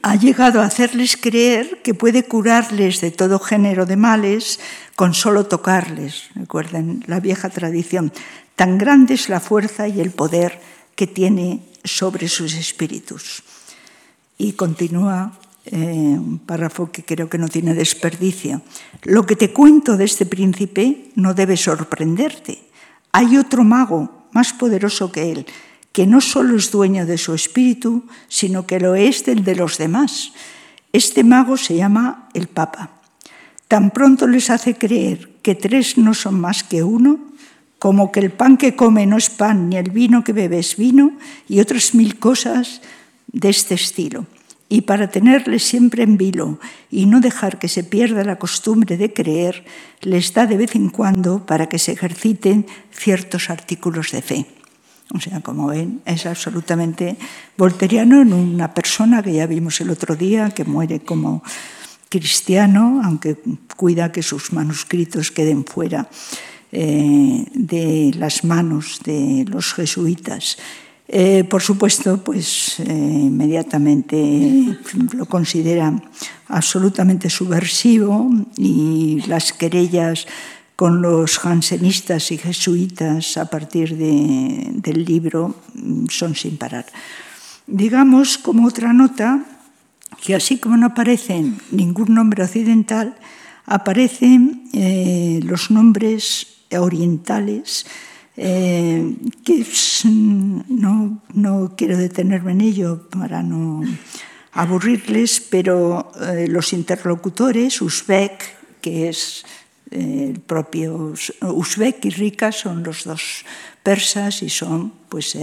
[0.04, 4.60] ha llegado a hacerles creer que puede curarles de todo género de males
[4.96, 6.30] con solo tocarles.
[6.36, 8.12] Recuerden la vieja tradición.
[8.56, 10.60] Tan grande es la fuerza y el poder
[10.96, 13.44] que tiene sobre sus espíritus.
[14.38, 15.34] Y continúa
[15.66, 18.62] eh, un párrafo que creo que no tiene desperdicio.
[19.04, 22.64] Lo que te cuento de este príncipe no debe sorprenderte.
[23.12, 25.46] Hay otro mago más poderoso que él,
[25.91, 29.77] que no solo es dueño de su espíritu, sino que lo es del de los
[29.77, 30.32] demás.
[30.93, 33.01] Este mago se llama el Papa.
[33.67, 37.19] Tan pronto les hace creer que tres no son más que uno,
[37.80, 40.77] como que el pan que come no es pan, ni el vino que bebe es
[40.77, 41.13] vino,
[41.47, 42.82] y otras mil cosas
[43.32, 44.27] de este estilo.
[44.69, 49.12] Y para tenerles siempre en vilo y no dejar que se pierda la costumbre de
[49.12, 49.65] creer,
[50.01, 54.45] les da de vez en cuando para que se ejerciten ciertos artículos de fe.
[55.13, 57.17] O sea, como ven, es absolutamente
[57.58, 61.43] volteriano en una persona que ya vimos el otro día, que muere como
[62.10, 63.38] cristiano, aunque
[63.76, 66.10] cuida que sus manuscritos queden fuera
[66.71, 70.58] eh, de las manos de los jesuitas.
[71.13, 74.78] Eh, por supuesto, pues eh, inmediatamente
[75.12, 75.93] lo considera
[76.47, 80.28] absolutamente subversivo y las querellas
[80.82, 85.54] con los jansenistas y jesuitas a partir de, del libro
[86.10, 86.88] son sin parar.
[87.67, 89.46] Digamos como otra nota
[90.26, 93.15] que así como no aparecen ningún nombre occidental,
[93.67, 94.72] aparecen
[95.46, 97.86] los nombres orientales,
[98.36, 99.63] eh, que
[100.06, 103.84] no, no, quiero detenerme en ello para no
[104.54, 109.61] aburrirles, pero eh, los interlocutores, Uzbek, que es eh,
[109.91, 113.45] el propio Uzbek y Rika, son los dos
[113.84, 115.38] persas y son pues,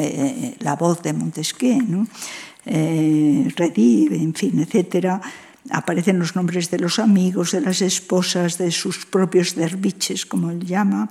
[0.61, 2.07] la voz de Montesquieu, ¿no?
[2.65, 5.21] Redí, en fin, etcétera
[5.71, 10.65] aparecen los nombres de los amigos, de las esposas, de sus propios derviches, como él
[10.65, 11.11] llama,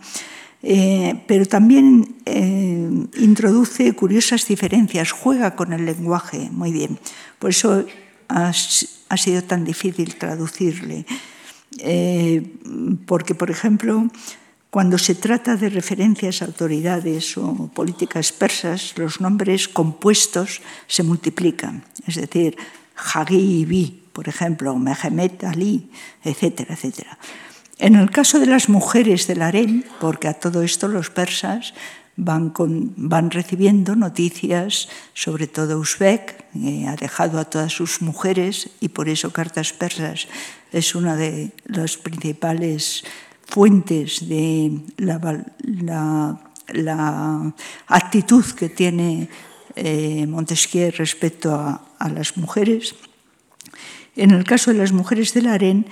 [0.63, 6.99] eh, pero también eh, introduce curiosas diferencias, juega con el lenguaje muy bien.
[7.39, 7.85] Por eso
[8.29, 8.51] ha,
[9.09, 11.05] ha sido tan difícil traducirle.
[11.79, 12.43] Eh,
[13.05, 14.09] porque, por ejemplo,
[14.69, 21.83] cuando se trata de referencias a autoridades o políticas persas, los nombres compuestos se multiplican.
[22.05, 22.57] Es decir,
[22.95, 25.89] Hagi y Bi, por ejemplo, Mehemet Ali,
[26.23, 27.17] etcétera, etcétera.
[27.79, 31.73] En el caso de las mujeres del harem, porque a todo esto los persas
[32.17, 32.51] van,
[32.97, 36.43] van recibiendo noticias, sobre todo Uzbek,
[36.87, 40.27] ha dejado a todas sus mujeres y por eso Cartas Persas
[40.71, 43.03] es una de las principales
[43.45, 46.35] fuentes de la,
[47.87, 49.29] actitud que tiene
[49.75, 52.95] eh, Montesquieu respecto a, a las mujeres.
[54.17, 55.85] En el caso de las mujeres del harén,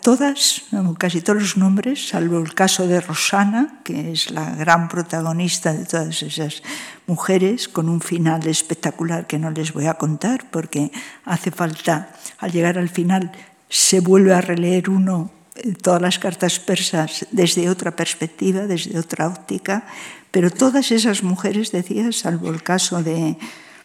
[0.00, 0.62] todas,
[0.98, 5.84] casi todos los nombres, salvo el caso de Rosana, que es la gran protagonista de
[5.84, 6.62] todas esas
[7.06, 10.90] mujeres, con un final espectacular que no les voy a contar, porque
[11.24, 13.32] hace falta, al llegar al final,
[13.68, 19.28] se vuelve a releer uno eh, todas las cartas persas desde otra perspectiva, desde otra
[19.28, 19.86] óptica,
[20.30, 23.36] pero todas esas mujeres, decía, salvo el caso de,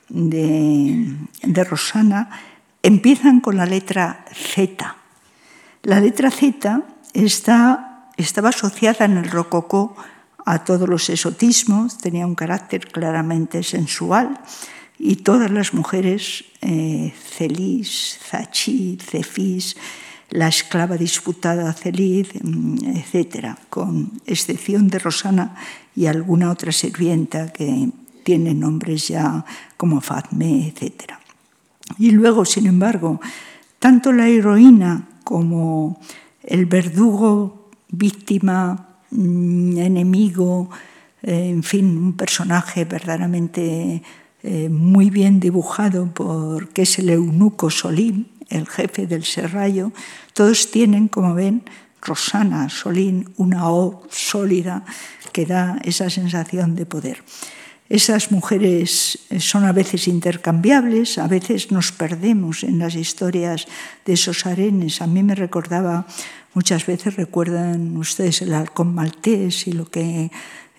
[0.09, 2.29] de Rosana,
[2.83, 4.95] empiezan con la letra Z.
[5.83, 9.95] La letra Z estaba asociada en el rococó
[10.45, 14.39] a todos los esotismos, tenía un carácter claramente sensual,
[14.97, 19.77] y todas las mujeres, eh, Celis, Zachi, Cefis,
[20.29, 25.55] la esclava disputada Celid, mm, etc., con excepción de Rosana
[25.95, 27.89] y alguna otra sirvienta que
[28.23, 29.45] tiene nombres ya
[29.77, 31.18] como Fatme, etc.
[31.97, 33.19] Y luego, sin embargo,
[33.79, 35.99] tanto la heroína como
[36.43, 40.69] el verdugo, víctima, mm, enemigo,
[41.21, 44.01] eh, en fin, un personaje verdaderamente
[44.41, 49.91] eh, muy bien dibujado por que es el eunuco Solín, el jefe del serrallo,
[50.33, 51.63] todos tienen, como ven,
[52.01, 54.85] Rosana, Solín, una O sólida
[55.33, 57.23] que da esa sensación de poder.
[57.89, 63.65] Esas mujeres eh, son a veces intercambiables, a veces nos perdemos en las historias
[64.05, 65.01] de esos arenes.
[65.01, 66.05] A mí me recordaba,
[66.53, 70.31] muchas veces recuerdan ustedes el halcón maltés y lo que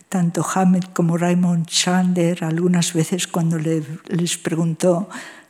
[0.09, 5.09] tanto Hamed como Raymond Chandler algunas veces cuando les preguntó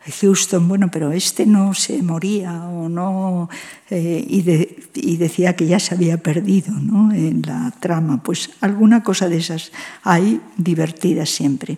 [0.09, 3.51] Houston, bueno, pero este no se moría o no,
[3.90, 7.12] eh, y, decía que ya se había perdido ¿no?
[7.12, 8.22] en la trama.
[8.22, 9.72] Pues alguna cosa de esas
[10.03, 11.76] hay divertidas siempre.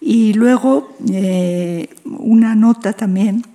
[0.00, 3.46] Y luego eh, una nota también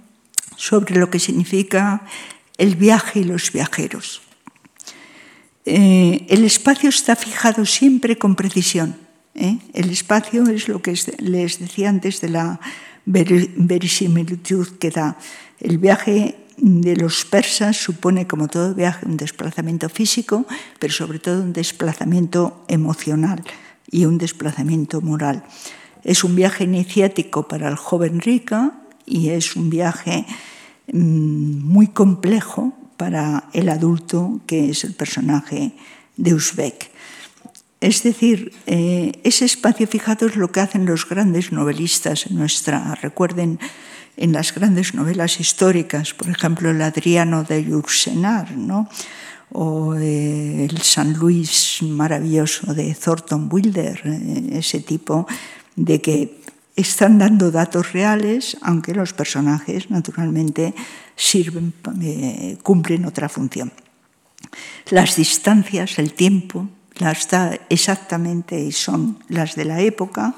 [0.56, 2.02] sobre lo que significa
[2.58, 4.22] el viaje y los viajeros.
[5.66, 8.96] Eh, el espacio está fijado siempre con precisión.
[9.36, 12.60] El espacio es lo que les decía antes de la
[13.10, 15.18] verisimilitud que da.
[15.60, 20.46] El viaje de los persas supone, como todo viaje, un desplazamiento físico,
[20.78, 23.44] pero sobre todo un desplazamiento emocional
[23.90, 25.44] y un desplazamiento moral.
[26.04, 28.74] Es un viaje iniciático para el joven rica
[29.06, 30.26] y es un viaje
[30.92, 35.74] mm, muy complejo para el adulto que es el personaje
[36.16, 36.92] de Uzbek.
[37.82, 42.96] Es decir, eh, ese espacio fijado es lo que hacen los grandes novelistas nuestra.
[42.96, 43.60] Recuerden
[44.18, 48.90] en las grandes novelas históricas, por ejemplo, el Adriano de Ursenar, ¿no?
[49.52, 55.26] o eh, el San Luis maravilloso de Thornton Wilder, eh, ese tipo
[55.76, 56.42] de que
[56.76, 60.76] están dando datos reales, aunque los personajes naturalmente
[61.16, 61.74] sirven,
[62.62, 63.72] cumplen otra función.
[64.92, 66.70] Las distancias, el tiempo,
[67.00, 70.36] las da exactamente y son las de la época,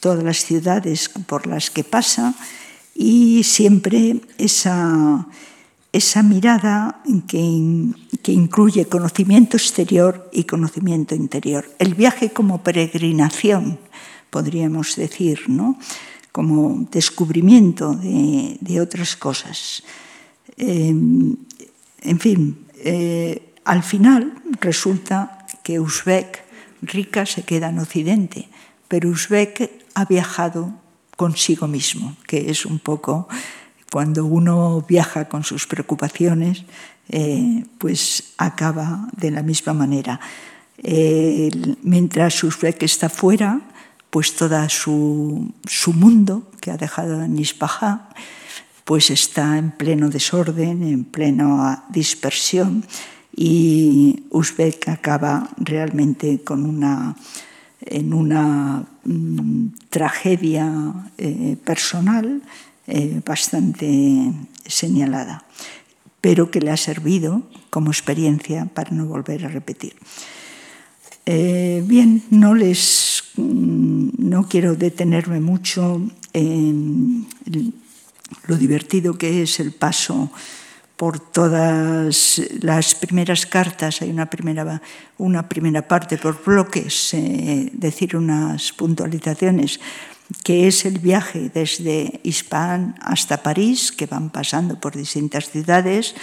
[0.00, 2.34] todas las ciudades por las que pasa
[2.94, 5.26] y siempre esa,
[5.92, 7.88] esa mirada que,
[8.22, 11.68] que incluye conocimiento exterior y conocimiento interior.
[11.78, 13.78] El viaje como peregrinación,
[14.30, 15.78] podríamos decir, ¿no?
[16.34, 19.84] como descubrimiento de, de otras cosas.
[20.56, 26.44] Eh, en fin, eh, al final resulta que Uzbek
[26.82, 28.48] rica se queda en Occidente,
[28.86, 30.72] pero Uzbek ha viajado
[31.16, 33.26] consigo mismo, que es un poco
[33.90, 36.64] cuando uno viaja con sus preocupaciones,
[37.08, 40.20] eh, pues acaba de la misma manera.
[40.78, 41.50] Eh,
[41.82, 43.60] mientras Uzbek está fuera,
[44.10, 47.40] pues todo su, su, mundo que ha dejado en
[48.84, 52.84] pues está en pleno desorden, en plena dispersión
[53.36, 57.16] y Uzbek acaba realmente con una,
[57.80, 62.42] en una mm, tragedia eh, personal
[62.86, 64.32] eh, bastante
[64.66, 65.44] señalada,
[66.20, 69.94] pero que le ha servido como experiencia para no volver a repetir.
[71.26, 77.26] Eh, bien, no les mm, no quiero detenerme mucho en
[78.46, 80.30] lo divertido que es el paso
[81.04, 84.80] por todas las primeras cartas, hay una primera,
[85.18, 89.80] una primera parte por bloques, eh, decir unas puntualizaciones,
[90.42, 96.14] que es el viaje desde Ispahan hasta París, que van pasando por distintas ciudades,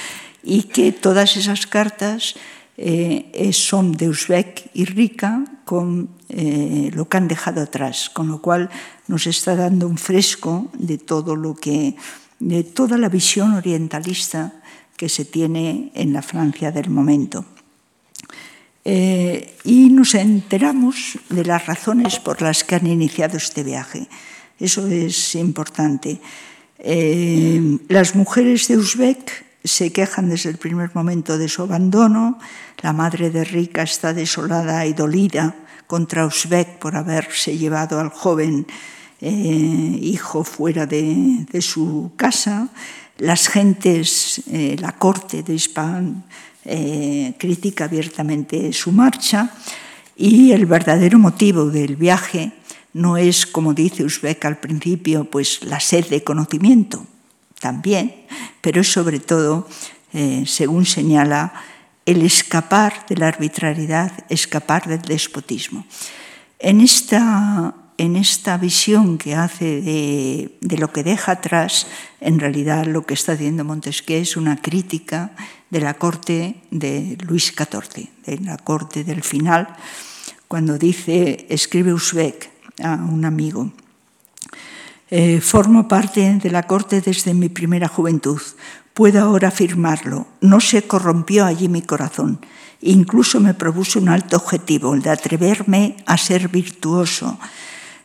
[0.42, 2.34] y que todas esas cartas
[2.76, 8.42] eh, son de Uzbek y Rica con eh, lo que han dejado atrás, con lo
[8.42, 8.72] cual
[9.08, 11.96] nos está dando un fresco de todo lo que,
[12.42, 14.52] de toda la visión orientalista
[14.98, 17.46] que se tiene en la Francia del momento.
[18.84, 24.08] Eh, y nos enteramos de las razones por las que han iniciado este viaje.
[24.60, 26.20] Eso es importante.
[26.80, 32.40] Eh, las mujeres de Uzbek se quejan desde el primer momento de su abandono.
[32.82, 38.66] La madre de Rika está desolada y dolida contra Uzbek por haberse llevado al joven
[39.22, 42.70] eh, hijo fuera de, su casa
[43.20, 46.24] las gentes, eh, la corte de Ispahan
[46.66, 49.52] eh, critica abiertamente su marcha
[50.16, 52.52] y el verdadero motivo del viaje
[52.94, 57.06] no es, como dice Usbeck al principio, pues la sed de conocimiento,
[57.60, 58.26] también,
[58.60, 59.68] pero es sobre todo,
[60.46, 61.54] según señala,
[62.06, 65.86] el escapar de la arbitrariedad, escapar del despotismo.
[66.60, 71.88] En esta, en esta visión que hace de, lo que deja atrás,
[72.20, 75.32] en realidad lo que está haciendo Montesquieu es una crítica
[75.70, 79.68] de la corte de Luis XIV, de la corte del final,
[80.48, 82.50] cuando dice, escribe Usbeck
[82.84, 83.72] a un amigo,
[85.14, 88.42] eh, formo parte de la corte desde mi primera juventud.
[88.94, 90.26] Puedo ahora afirmarlo.
[90.40, 92.40] No se corrompió allí mi corazón.
[92.82, 97.38] Incluso me propuso un alto objetivo, el de atreverme a ser virtuoso.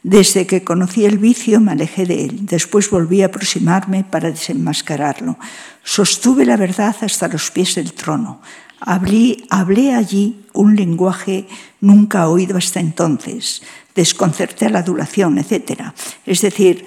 [0.07, 2.47] Desde que conocí el vicio me alejé de él.
[2.47, 5.37] Después volví a aproximarme para desenmascararlo.
[5.83, 8.41] Sostuve la verdad hasta los pies del trono.
[8.79, 11.49] Hablé, hablé allí un lenguaje
[11.81, 13.63] nunca oído hasta entonces.
[13.97, 15.91] Desconcerté la adulación, etc.
[16.25, 16.87] Es decir,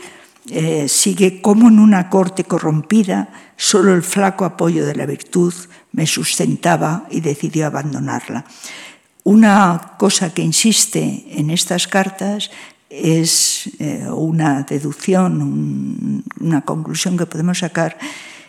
[0.50, 5.54] eh, sigue como en una corte corrompida, solo el flaco apoyo de la virtud
[5.92, 8.46] me sustentaba y decidió abandonarla.
[9.26, 12.50] Una cosa que insiste en estas cartas
[12.90, 17.98] es eh, una deducción, una conclusión que podemos sacar,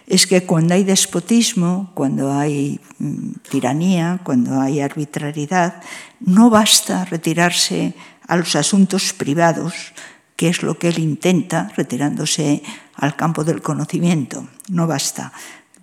[0.07, 5.83] es que cuando hay despotismo, cuando hay mm, tiranía, cuando hay arbitrariedad,
[6.19, 7.95] no basta retirarse
[8.27, 9.93] a los asuntos privados,
[10.35, 12.63] que es lo que él intenta retirándose
[12.95, 14.49] al campo del conocimiento.
[14.69, 15.33] No basta.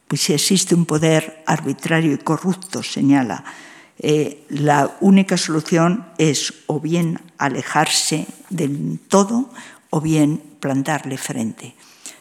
[0.07, 3.43] Pues si existe un poder arbitrario y corrupto, señala,
[3.99, 9.49] eh, la única solución es o bien alejarse del todo
[9.89, 11.75] o bien plantarle frente.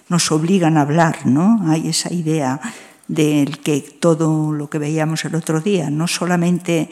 [0.09, 1.71] Nos obligan a hablar, ¿no?
[1.71, 2.61] Hay esa idea
[3.09, 6.91] del que todo lo que veíamos el otro día, no solamente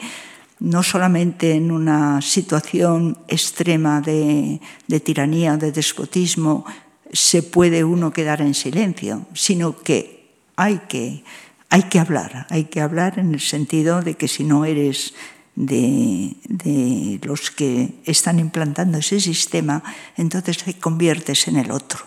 [0.57, 6.65] no solamente en una situación extrema de, de tiranía, de despotismo,
[7.11, 11.23] se puede uno quedar en silencio, sino que hay que,
[11.69, 15.13] hay que hablar, hay que hablar en el sentido de que si no eres
[15.55, 19.83] de, los que están implantando ese sistema,
[20.17, 21.99] entonces te conviertes en el otro,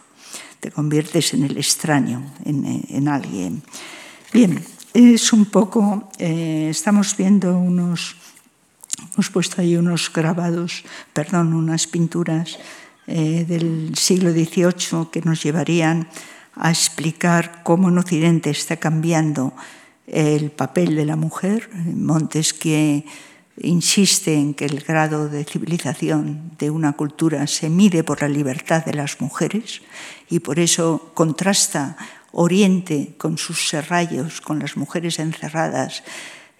[0.60, 3.62] te conviertes en el extraño, en, en alguien.
[4.32, 4.62] Bien,
[4.94, 8.16] es un poco, eh, estamos viendo unos
[9.14, 12.58] Hemos puesto ahí unos grabados, perdón, unas pinturas
[13.06, 16.08] eh, del siglo XVIII que nos llevarían
[16.58, 19.52] a explicar cómo en Occidente está cambiando
[20.06, 21.70] el papel de la mujer.
[21.72, 23.04] Montesquieu
[23.60, 28.84] insiste en que el grado de civilización de una cultura se mide por la libertad
[28.84, 29.82] de las mujeres
[30.30, 31.96] y por eso contrasta
[32.30, 36.04] Oriente con sus serrallos, con las mujeres encerradas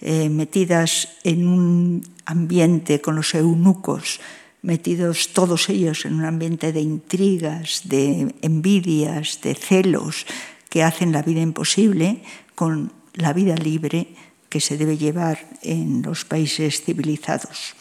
[0.01, 4.21] eh, metidas en un ambiente con los eunucos,
[4.63, 10.27] metidos todos ellos en un ambiente de intrigas, de envidias, de celos
[10.69, 12.23] que hacen la vida imposible
[12.55, 14.09] con la vida libre
[14.49, 17.75] que se debe llevar en los países civilizados.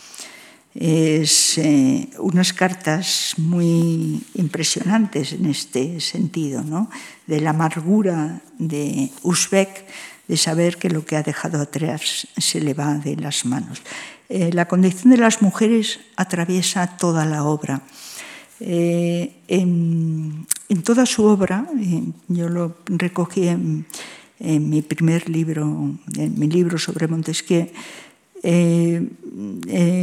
[0.76, 6.90] Es eh, unas cartas muy impresionantes en este sentido, ¿no?
[7.26, 9.86] de la amargura de Uzbek
[10.28, 13.82] de saber que lo que ha dejado atrás se le va de las manos.
[14.30, 17.82] Eh, la condición de las mujeres atraviesa toda la obra.
[18.60, 20.46] Eh, en,
[20.84, 23.86] toda su obra, eh, yo lo recogí en,
[24.40, 25.64] en, mi primer libro,
[26.16, 27.68] en mi libro sobre Montesquieu,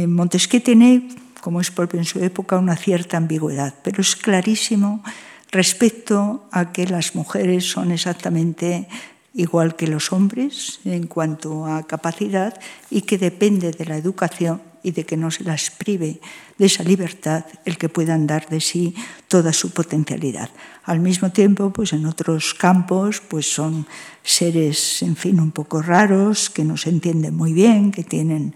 [0.07, 1.09] Montesquieu tiene,
[1.41, 5.03] como es propio en su época, una cierta ambigüedad, pero es clarísimo
[5.51, 8.87] respecto a que las mujeres son exactamente
[9.35, 12.59] igual que los hombres en cuanto a capacidad
[12.89, 16.21] y que depende de la educación y de que no se las prive
[16.57, 18.95] de esa libertad el que puedan dar de sí
[19.27, 20.49] toda su potencialidad.
[20.83, 23.87] Al mismo tiempo, pues en otros campos, pues son
[24.23, 28.53] seres, en fin, un poco raros, que no se entienden muy bien, que tienen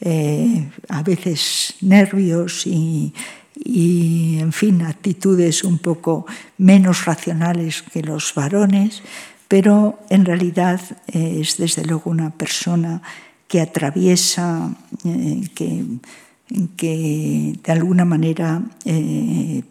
[0.00, 3.14] eh, a veces nervios y,
[3.54, 6.26] y, en fin, actitudes un poco
[6.58, 9.02] menos racionales que los varones
[9.50, 13.02] pero en realidad eh, es desde luego una persona
[13.48, 14.72] que atraviesa,
[15.04, 19.64] eh, que, de alguna manera eh,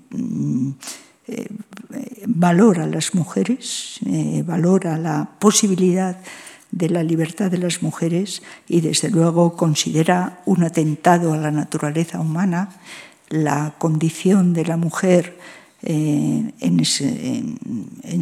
[2.26, 4.02] valora a las mujeres,
[4.46, 6.18] valora la posibilidad
[6.72, 12.20] de la libertad de las mujeres y desde luego considera un atentado a la naturaleza
[12.20, 12.68] humana
[13.30, 15.38] la condición de la mujer
[15.82, 16.84] en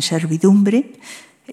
[0.02, 0.94] servidumbre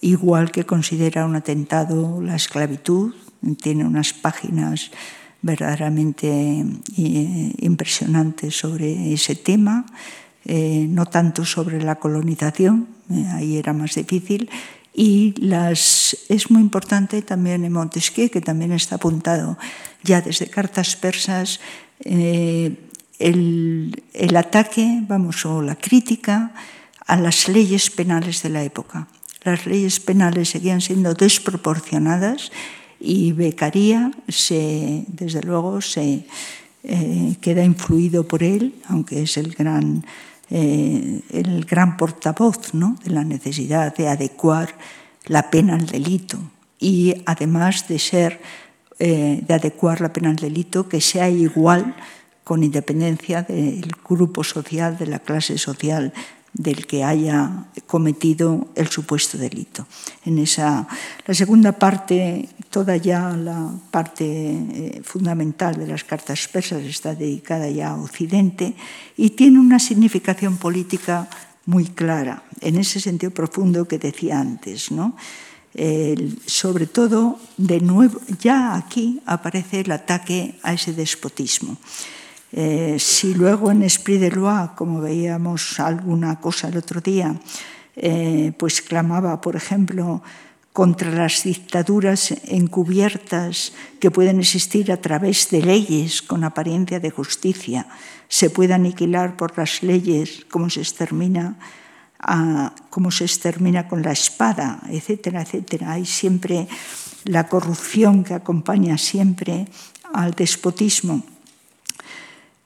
[0.00, 3.14] igual que considera un atentado la esclavitud,
[3.60, 4.90] tiene unas páginas
[5.42, 6.64] verdaderamente
[6.96, 9.84] eh, impresionante sobre ese tema,
[10.46, 14.48] eh, no tanto sobre la colonización, eh, ahí era más difícil,
[14.94, 19.58] y las, es muy importante también en Montesquieu, que también está apuntado
[20.02, 21.60] ya desde cartas persas,
[22.04, 26.54] el, el ataque, vamos, o la crítica
[27.06, 29.08] a las leyes penales de la época.
[29.44, 32.50] Las leyes penales seguían siendo desproporcionadas
[32.98, 36.26] y Becaría, se, desde luego, se
[36.82, 40.04] eh, queda influido por él, aunque es el gran,
[40.50, 42.96] eh, el gran portavoz ¿no?
[43.04, 44.74] de la necesidad de adecuar
[45.26, 46.38] la pena al delito
[46.78, 48.40] y además de ser
[48.98, 51.96] eh, de adecuar la pena al delito que sea igual
[52.44, 56.12] con independencia del grupo social, de la clase social
[56.54, 59.86] del que haya cometido el supuesto delito.
[60.24, 60.86] En esa,
[61.26, 67.68] la segunda parte, toda ya la parte eh, fundamental de las cartas persas está dedicada
[67.68, 68.74] ya a Occidente
[69.16, 71.28] y tiene una significación política
[71.66, 74.92] muy clara, en ese sentido profundo que decía antes.
[74.92, 75.16] ¿no?
[76.46, 81.78] Sobre todo, de nuevo, ya aquí aparece el ataque a ese despotismo.
[82.56, 87.34] Eh, si luego en Esprit de Loi, como veíamos alguna cosa el otro día,
[87.96, 90.22] eh, pues clamaba, por ejemplo,
[90.72, 97.88] contra las dictaduras encubiertas que pueden existir a través de leyes con apariencia de justicia,
[98.28, 101.58] se puede aniquilar por las leyes como se extermina,
[102.88, 105.92] como se extermina con la espada, etcétera, etcétera.
[105.92, 106.68] Hay siempre
[107.24, 109.66] la corrupción que acompaña siempre
[110.12, 111.33] al despotismo.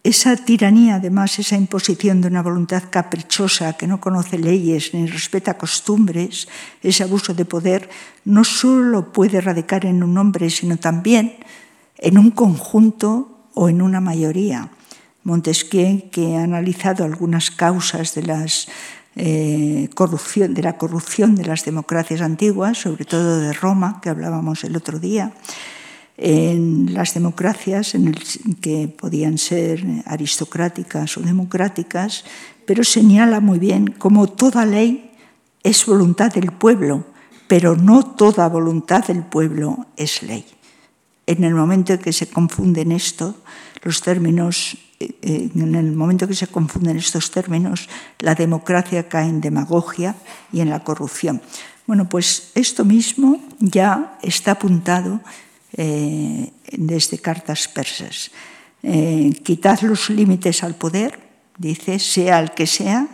[0.05, 5.59] Esa tiranía, además, esa imposición de una voluntad caprichosa que no conoce leyes ni respeta
[5.59, 6.47] costumbres,
[6.83, 7.91] ese abuso de poder,
[8.25, 11.35] no solo puede radicar en un hombre, sino también
[11.99, 14.71] en un conjunto o en una mayoría.
[15.25, 18.23] Montesquieu, que ha analizado algunas causas de,
[19.17, 19.91] eh,
[20.63, 25.35] la corrupción de las democracias antiguas, sobre todo de Roma, que hablábamos el otro día,
[26.19, 28.19] en las democracias en el,
[28.61, 32.25] que podían ser aristocráticas o democráticas,
[32.67, 35.13] pero señala muy bien cómo toda ley
[35.63, 37.07] es voluntad del pueblo,
[37.47, 40.45] pero no toda voluntad del pueblo es ley.
[41.27, 43.37] En el momento en que se confunden esto,
[43.85, 47.89] los términos, eh, en el momento que se confunden estos términos,
[48.19, 50.17] la democracia cae en demagogia
[50.53, 51.41] y en la corrupción.
[51.87, 55.21] Bueno, pues esto mismo ya está apuntado
[55.77, 58.31] eh, desde cartas persas.
[58.83, 61.19] Eh, quitad los límites al poder,
[61.59, 63.09] dice, sea el que sea,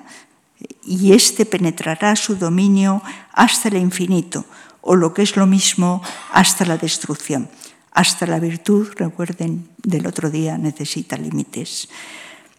[0.85, 3.03] y éste penetrará su dominio
[3.33, 4.45] hasta el infinito,
[4.81, 6.03] o lo que es lo mismo,
[6.33, 7.49] hasta la destrucción.
[7.93, 11.89] Hasta la virtud, recuerden, del otro día necesita límites.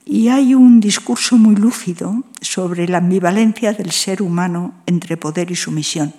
[0.05, 5.55] Y hay un discurso muy lúcido sobre la ambivalencia del ser humano entre poder y
[5.55, 6.13] sumisión.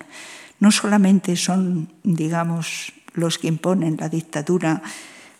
[0.58, 4.82] No solamente son, digamos, los que imponen la dictadura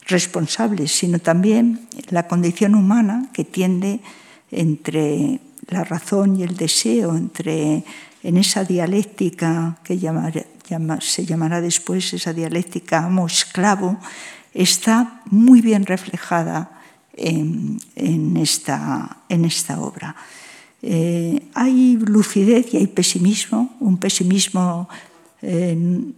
[0.07, 4.01] responsables, sino también la condición humana que tiende
[4.51, 7.85] entre la razón y el deseo, entre
[8.23, 9.99] en esa dialéctica que
[11.01, 13.99] se llamará después esa dialéctica amo-esclavo,
[14.55, 16.81] está muy bien reflejada
[17.15, 17.79] en,
[18.37, 19.19] esta,
[19.79, 20.17] obra.
[20.83, 24.89] Eh, hay lucidez y hay pesimismo, un pesimismo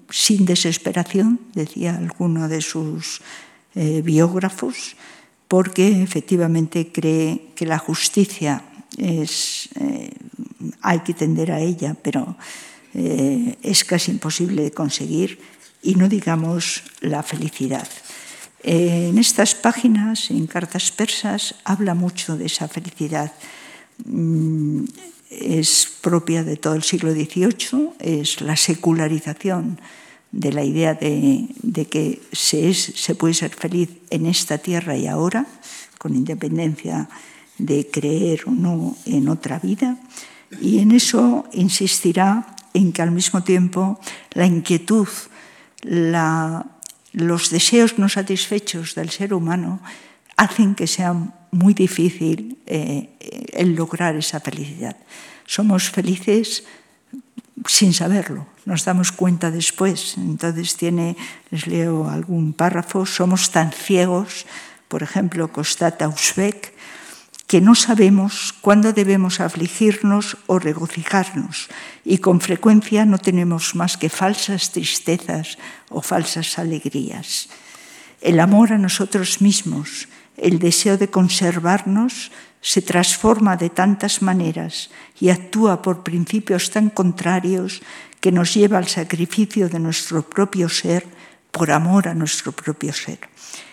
[0.09, 3.21] sin desesperación, decía alguno de sus
[3.75, 4.97] eh, biógrafos,
[5.47, 8.65] porque efectivamente cree que la justicia
[8.97, 9.27] eh,
[10.81, 12.37] hay que tender a ella, pero
[12.95, 15.39] eh, es casi imposible de conseguir,
[15.83, 17.89] y no digamos la felicidad.
[18.65, 23.31] en estas páginas, en cartas persas, habla mucho de esa felicidad.
[24.05, 24.85] Mm,
[25.31, 29.81] es propia de todo el siglo XVIII, es la secularización
[30.33, 31.49] de la idea de,
[31.91, 35.47] que se, es, se puede ser feliz en esta tierra y ahora,
[35.99, 37.09] con independencia
[37.59, 39.99] de creer o no en otra vida.
[40.61, 43.99] Y en eso insistirá en que al mismo tiempo
[44.33, 45.09] la inquietud,
[45.83, 46.67] la,
[47.13, 49.81] los deseos no satisfechos del ser humano
[50.37, 51.15] hacen que sea
[51.51, 53.11] muy difícil eh,
[53.53, 54.97] el lograr esa felicidad.
[55.47, 56.65] Somos felices
[57.67, 60.17] sin saberlo, nos damos cuenta después.
[60.17, 61.17] Entonces tiene,
[61.51, 64.47] les leo algún párrafo, somos tan ciegos,
[64.89, 66.73] por ejemplo, constata Usbeck,
[67.47, 71.69] que no sabemos cuándo debemos afligirnos o regocijarnos
[72.05, 75.57] y con frecuencia no tenemos más que falsas tristezas
[75.89, 77.49] o falsas alegrías.
[78.21, 82.31] el amor a nosotros mismos, el deseo de conservarnos,
[82.61, 87.83] se transforma de tantas maneras y actúa por principios tan contrarios
[88.21, 91.07] que nos lleva al sacrificio de nuestro propio ser
[91.53, 93.21] por amor a nuestro propio ser.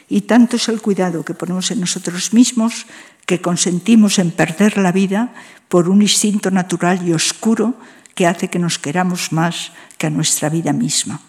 [0.07, 2.85] Y tanto es el cuidado que ponemos en nosotros mismos
[3.25, 5.33] que consentimos en perder la vida
[5.67, 7.73] por un instinto natural y oscuro
[8.13, 11.21] que hace que nos queramos más que a nuestra vida misma.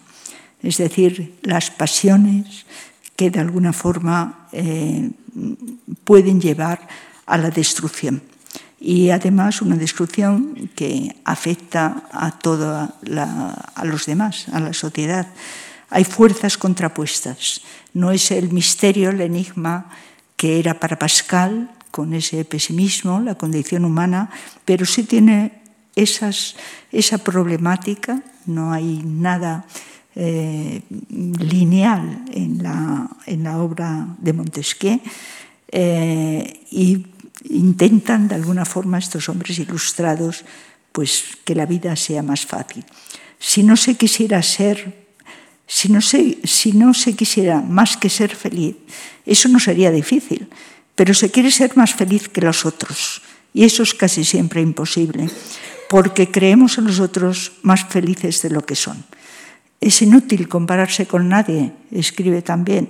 [0.61, 2.65] Es decir, las pasiones
[3.15, 5.11] que de alguna forma eh,
[6.03, 6.87] pueden llevar
[7.25, 8.21] a la destrucción.
[8.79, 12.95] Y además una destrucción que afecta a, toda
[13.75, 15.27] a los demás, a la sociedad.
[15.89, 17.61] Hay fuerzas contrapuestas.
[17.93, 19.89] No es el misterio, el enigma
[20.35, 24.29] que era para Pascal, con ese pesimismo, la condición humana,
[24.65, 25.61] pero sí tiene
[25.95, 26.55] esas,
[26.91, 29.65] esa problemática, no hay nada
[30.17, 30.81] eh,
[31.37, 34.97] lineal en la, en la, obra de Montesquieu
[35.69, 37.05] eh, y
[37.53, 40.41] intentan de alguna forma estos hombres ilustrados
[40.91, 42.83] pues que la vida sea más fácil.
[43.37, 45.05] Si no se quisiera ser,
[45.67, 48.75] si no se, si no se quisiera más que ser feliz,
[49.23, 50.49] eso no sería difícil,
[50.95, 53.21] pero se quiere ser más feliz que los otros
[53.53, 55.29] y eso es casi siempre imposible
[55.89, 59.05] porque creemos en los otros más felices de lo que son.
[59.79, 62.89] Es inútil compararse con nadie, escribe también,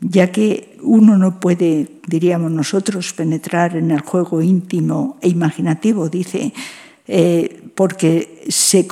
[0.00, 6.52] ya que uno no puede, diríamos nosotros, penetrar en el juego íntimo e imaginativo, dice,
[7.06, 8.86] eh, porque se,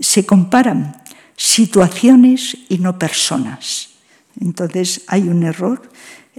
[0.00, 1.02] se, comparan
[1.36, 3.90] situaciones y no personas.
[4.40, 5.82] Entonces hay un error,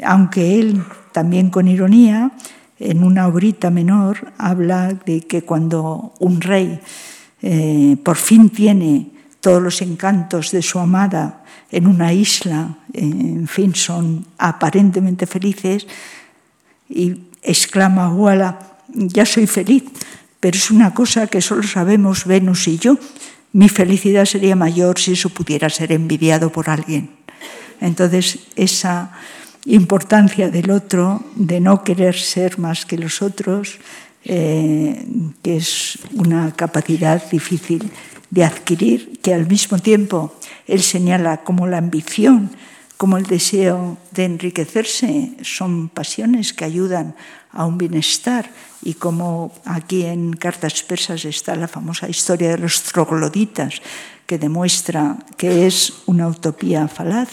[0.03, 2.31] aunque él también con ironía
[2.79, 6.79] en una obrita menor habla de que cuando un rey
[7.41, 9.11] eh, por fin tiene
[9.41, 15.87] todos los encantos de su amada en una isla, en fin, son aparentemente felices,
[16.87, 19.83] y exclama, voilà, ya soy feliz,
[20.39, 22.97] pero es una cosa que solo sabemos Venus y yo.
[23.53, 27.11] Mi felicidad sería mayor si eso pudiera ser envidiado por alguien.
[27.79, 29.11] Entonces, esa
[29.65, 33.79] importancia del otro, de no querer ser más que los otros,
[34.23, 35.05] eh,
[35.41, 37.91] que es una capacidad difícil
[38.31, 40.33] de adquirir, que al mismo tiempo
[40.65, 42.49] él señala como la ambición,
[42.97, 47.15] como el deseo de enriquecerse, son pasiones que ayudan
[47.51, 48.49] a un bienestar.
[48.83, 53.81] Y como aquí en Cartas Persas está la famosa historia de los trogloditas
[54.25, 57.29] que demuestra que es una utopía falaz,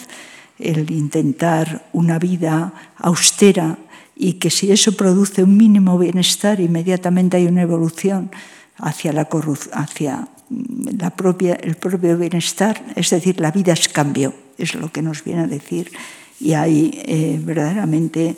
[0.57, 3.77] el intentar una vida austera
[4.15, 8.31] y que si eso produce un mínimo bienestar, inmediatamente hay una evolución
[8.77, 9.29] hacia, la
[9.73, 15.01] hacia la propia, el propio bienestar, es decir, la vida es cambio, es lo que
[15.01, 15.91] nos viene a decir.
[16.39, 18.35] Y hay eh, verdaderamente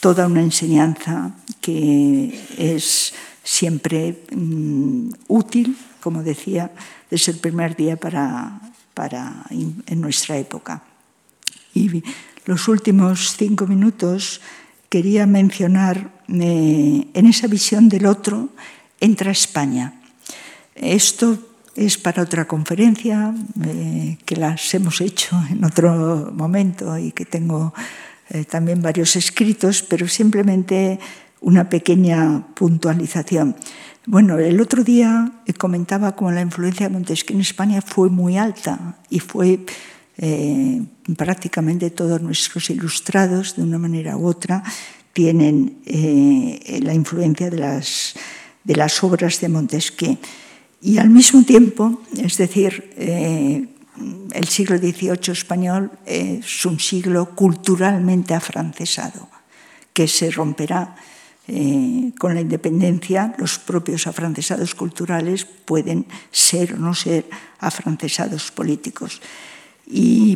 [0.00, 6.70] toda una enseñanza que es siempre mm, útil, como decía,
[7.10, 8.60] desde el primer día para,
[8.94, 10.82] para en nuestra época.
[11.74, 12.02] Y
[12.44, 14.40] los últimos cinco minutos
[14.88, 18.48] quería mencionar eh, en esa visión del otro
[19.00, 19.97] entra España.
[20.80, 21.36] Esto
[21.74, 27.74] es para otra conferencia eh, que las hemos hecho en otro momento y que tengo
[28.30, 30.98] eh, también varios escritos, pero simplemente
[31.40, 33.56] una pequeña puntualización.
[34.06, 38.98] Bueno, el otro día comentaba cómo la influencia de Montesquieu en España fue muy alta
[39.10, 39.60] y fue
[40.16, 40.82] eh,
[41.16, 44.62] prácticamente todos nuestros ilustrados, de una manera u otra,
[45.12, 48.14] tienen la influencia de las,
[48.62, 50.18] de las obras de Montesquieu.
[50.80, 53.66] Y al mismo tiempo, es decir, eh,
[54.32, 59.28] el siglo XVIII español es un siglo culturalmente afrancesado,
[59.92, 60.94] que se romperá
[62.18, 63.34] con la independencia.
[63.38, 67.24] Los propios afrancesados culturales pueden ser o no ser
[67.58, 69.22] afrancesados políticos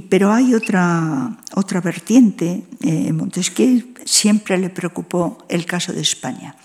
[0.09, 2.65] pero hay otra, otra vertiente.
[2.81, 6.57] Eh, Montesquieu siempre le preocupó el caso de España.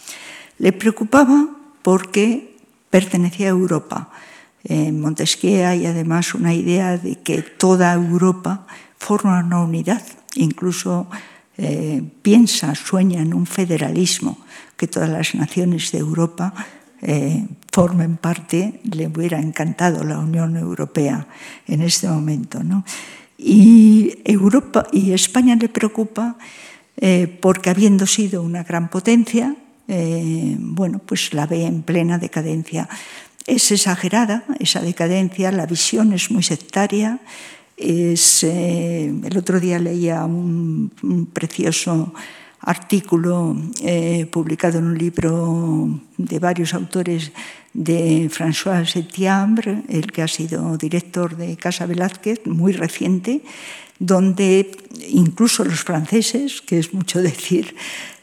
[0.58, 1.48] Le preocupaba
[1.82, 2.57] porque
[2.90, 4.10] pertenecía a Europa.
[4.64, 8.68] En Montesquieu hay además una idea de que toda Europa
[8.98, 10.04] forma una unidad,
[10.36, 11.08] incluso
[11.58, 14.38] eh, piensa, sueña en un federalismo,
[14.76, 16.54] que todas las naciones de Europa
[17.02, 21.28] eh, formen parte, le hubiera encantado la Unión Europea
[21.68, 22.64] en este momento.
[22.64, 22.84] ¿no?
[23.38, 26.38] Y, Europa, y España le preocupa
[26.98, 29.56] eh, porque habiendo sido una gran potencia,
[29.88, 32.90] eh, bueno, pues la ve en plena decadencia.
[33.46, 37.20] Es exagerada esa decadencia, la visión es muy sectaria,
[37.78, 40.92] Es, eh, el otro día leía un,
[41.32, 42.12] precioso
[42.60, 47.32] artículo eh, publicado en un libro de varios autores
[47.74, 53.44] de François Setiambre, el que ha sido director de Casa Velázquez, muy reciente,
[54.00, 54.72] donde
[55.10, 57.76] incluso los franceses, que es mucho decir,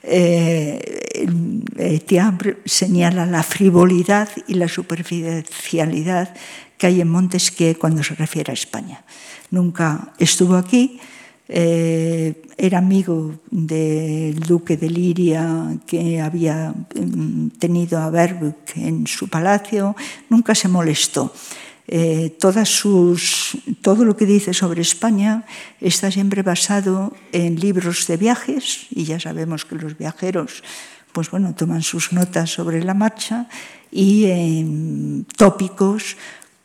[0.03, 6.35] eh, Tiambre señala la frivolidad y la superficialidad
[6.77, 9.05] que hay en Montesquieu cuando se refiere a España.
[9.51, 10.99] Nunca estuvo aquí,
[11.49, 19.29] eh, era amigo del duque de Liria que había mm, tenido a Berwick en su
[19.29, 19.95] palacio,
[20.31, 21.33] nunca se molestó.
[21.87, 25.45] Eh, todas sus, todo lo que dice sobre España
[25.78, 30.64] está siempre basado en libros de viajes y ya sabemos que los viajeros
[31.12, 33.47] pues bueno, toman sus notas sobre la marcha
[33.93, 36.16] y en tópicos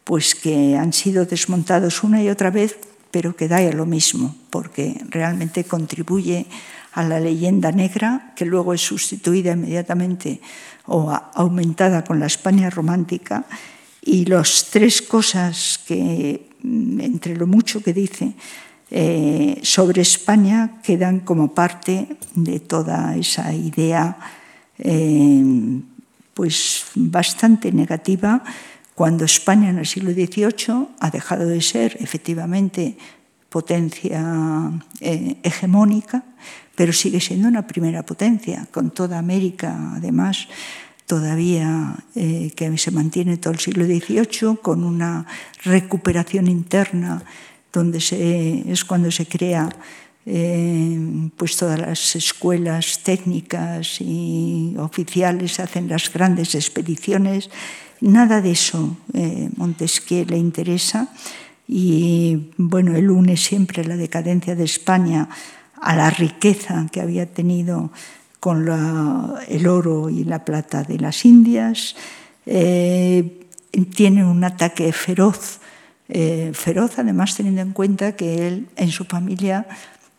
[0.06, 2.80] pues que han sido desmontados una y otra vez
[3.12, 6.46] pero que da lo mismo, porque realmente contribuye
[6.94, 10.40] a la leyenda negra, que luego es sustituida inmediatamente
[10.86, 13.46] o aumentada con la España romántica,
[14.02, 18.34] y las tres cosas que, entre lo mucho que dice
[18.92, 24.18] eh, sobre España, quedan como parte de toda esa idea
[24.80, 25.44] eh,
[26.34, 28.44] pues bastante negativa
[28.96, 32.98] cuando España en el siglo XVIII ha dejado de ser efectivamente
[33.50, 36.24] potencia eh, hegemónica,
[36.76, 40.48] pero sigue siendo una primera potencia, con toda América, además,
[41.10, 45.26] todavía eh, que se mantiene todo el siglo XVIII, con una
[45.64, 47.24] recuperación interna,
[47.74, 49.70] donde es cuando se crea
[50.28, 57.50] eh, pues todas las escuelas técnicas y oficiales, hacen las grandes expediciones.
[58.02, 61.10] Nada de eso eh, Montesquieu le interesa.
[61.68, 65.28] Y bueno, él une siempre la decadencia de España
[65.82, 67.90] a la riqueza que había tenido
[68.40, 68.68] con
[69.48, 71.96] el oro y la plata de las Indias.
[72.46, 73.46] Eh,
[73.96, 75.60] tiene un ataque feroz,
[76.08, 79.68] eh, feroz además teniendo en cuenta que él en su familia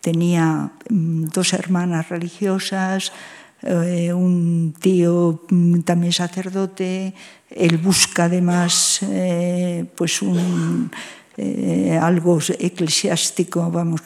[0.01, 3.13] tenía mm, dos hermanas religiosas,
[3.63, 7.15] eh, un tío mm, también sacerdote,
[7.51, 9.01] él busca además
[9.97, 10.21] pues
[12.01, 14.03] algo eclesiástico, vamos,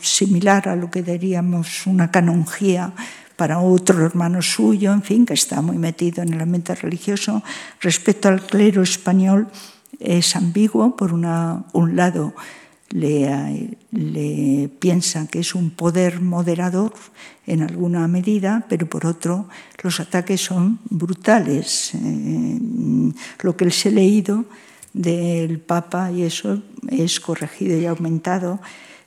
[0.00, 2.92] similar a lo que diríamos una canonjía
[3.38, 7.44] para otro hermano suyo, en fin, que está muy metido en el ambiente religioso.
[7.80, 9.46] Respecto al clero español,
[10.00, 12.34] es ambiguo, por una, un lado,
[12.90, 13.78] le,
[14.80, 16.92] piensa que es un poder moderador
[17.46, 19.46] en alguna medida, pero por otro
[19.84, 21.92] los ataques son brutales.
[21.94, 22.58] Eh,
[23.42, 24.46] lo que les he leído
[24.92, 28.58] del Papa y eso es corregido y aumentado.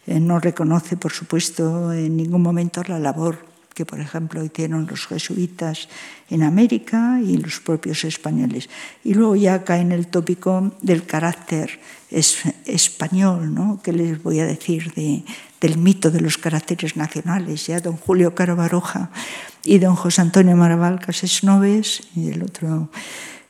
[0.08, 5.08] Eh, no reconoce, por supuesto, en ningún momento la labor que, por ejemplo, hicieron los
[5.08, 5.88] jesuitas
[6.30, 8.70] en América y los propios españoles.
[9.04, 13.80] Y luego ya cae en el tópico del carácter es, español, ¿no?
[13.84, 15.24] ¿Qué les voy a decir de,
[15.60, 17.68] del mito de los caracteres nacionales?
[17.68, 19.10] Ya don Julio Caro Baroja
[19.64, 22.90] y don José Antonio Maraval Casesnoves, y el otro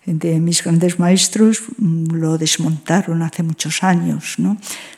[0.06, 4.36] de mis grandes maestros, mm, lo desmontaron hace muchos años.
[4.38, 4.58] ¿no?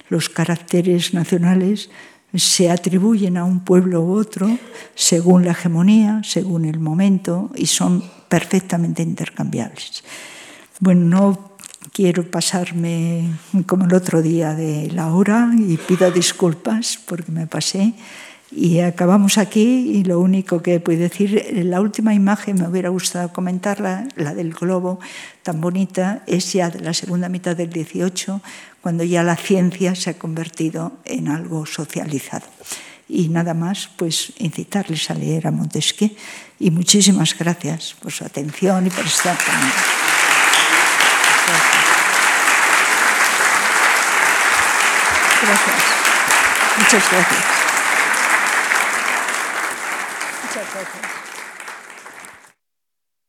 [0.09, 1.89] Los caracteres nacionales
[2.34, 4.49] se atribuyen a un pueblo u otro
[4.95, 10.03] según la hegemonía, según el momento, y son perfectamente intercambiables.
[10.79, 11.53] Bueno, no
[11.91, 13.29] quiero pasarme
[13.67, 17.93] como el otro día de la hora y pido disculpas porque me pasé.
[18.55, 23.34] Y acabamos aquí y lo único que puedo decir, la última imagen me hubiera gustado
[23.34, 24.99] comentarla, la del globo
[25.41, 28.41] tan bonita, es ya de la segunda mitad del 18,
[28.84, 32.45] cuando ya la ciencia se ha convertido en algo socializado.
[33.07, 36.11] Y nada más, pues incitarles a leer a Montesquieu
[36.59, 39.73] y muchísimas gracias por su atención y por estar conmigo.
[45.43, 45.84] Gracias.
[46.77, 47.53] Muchas gracias.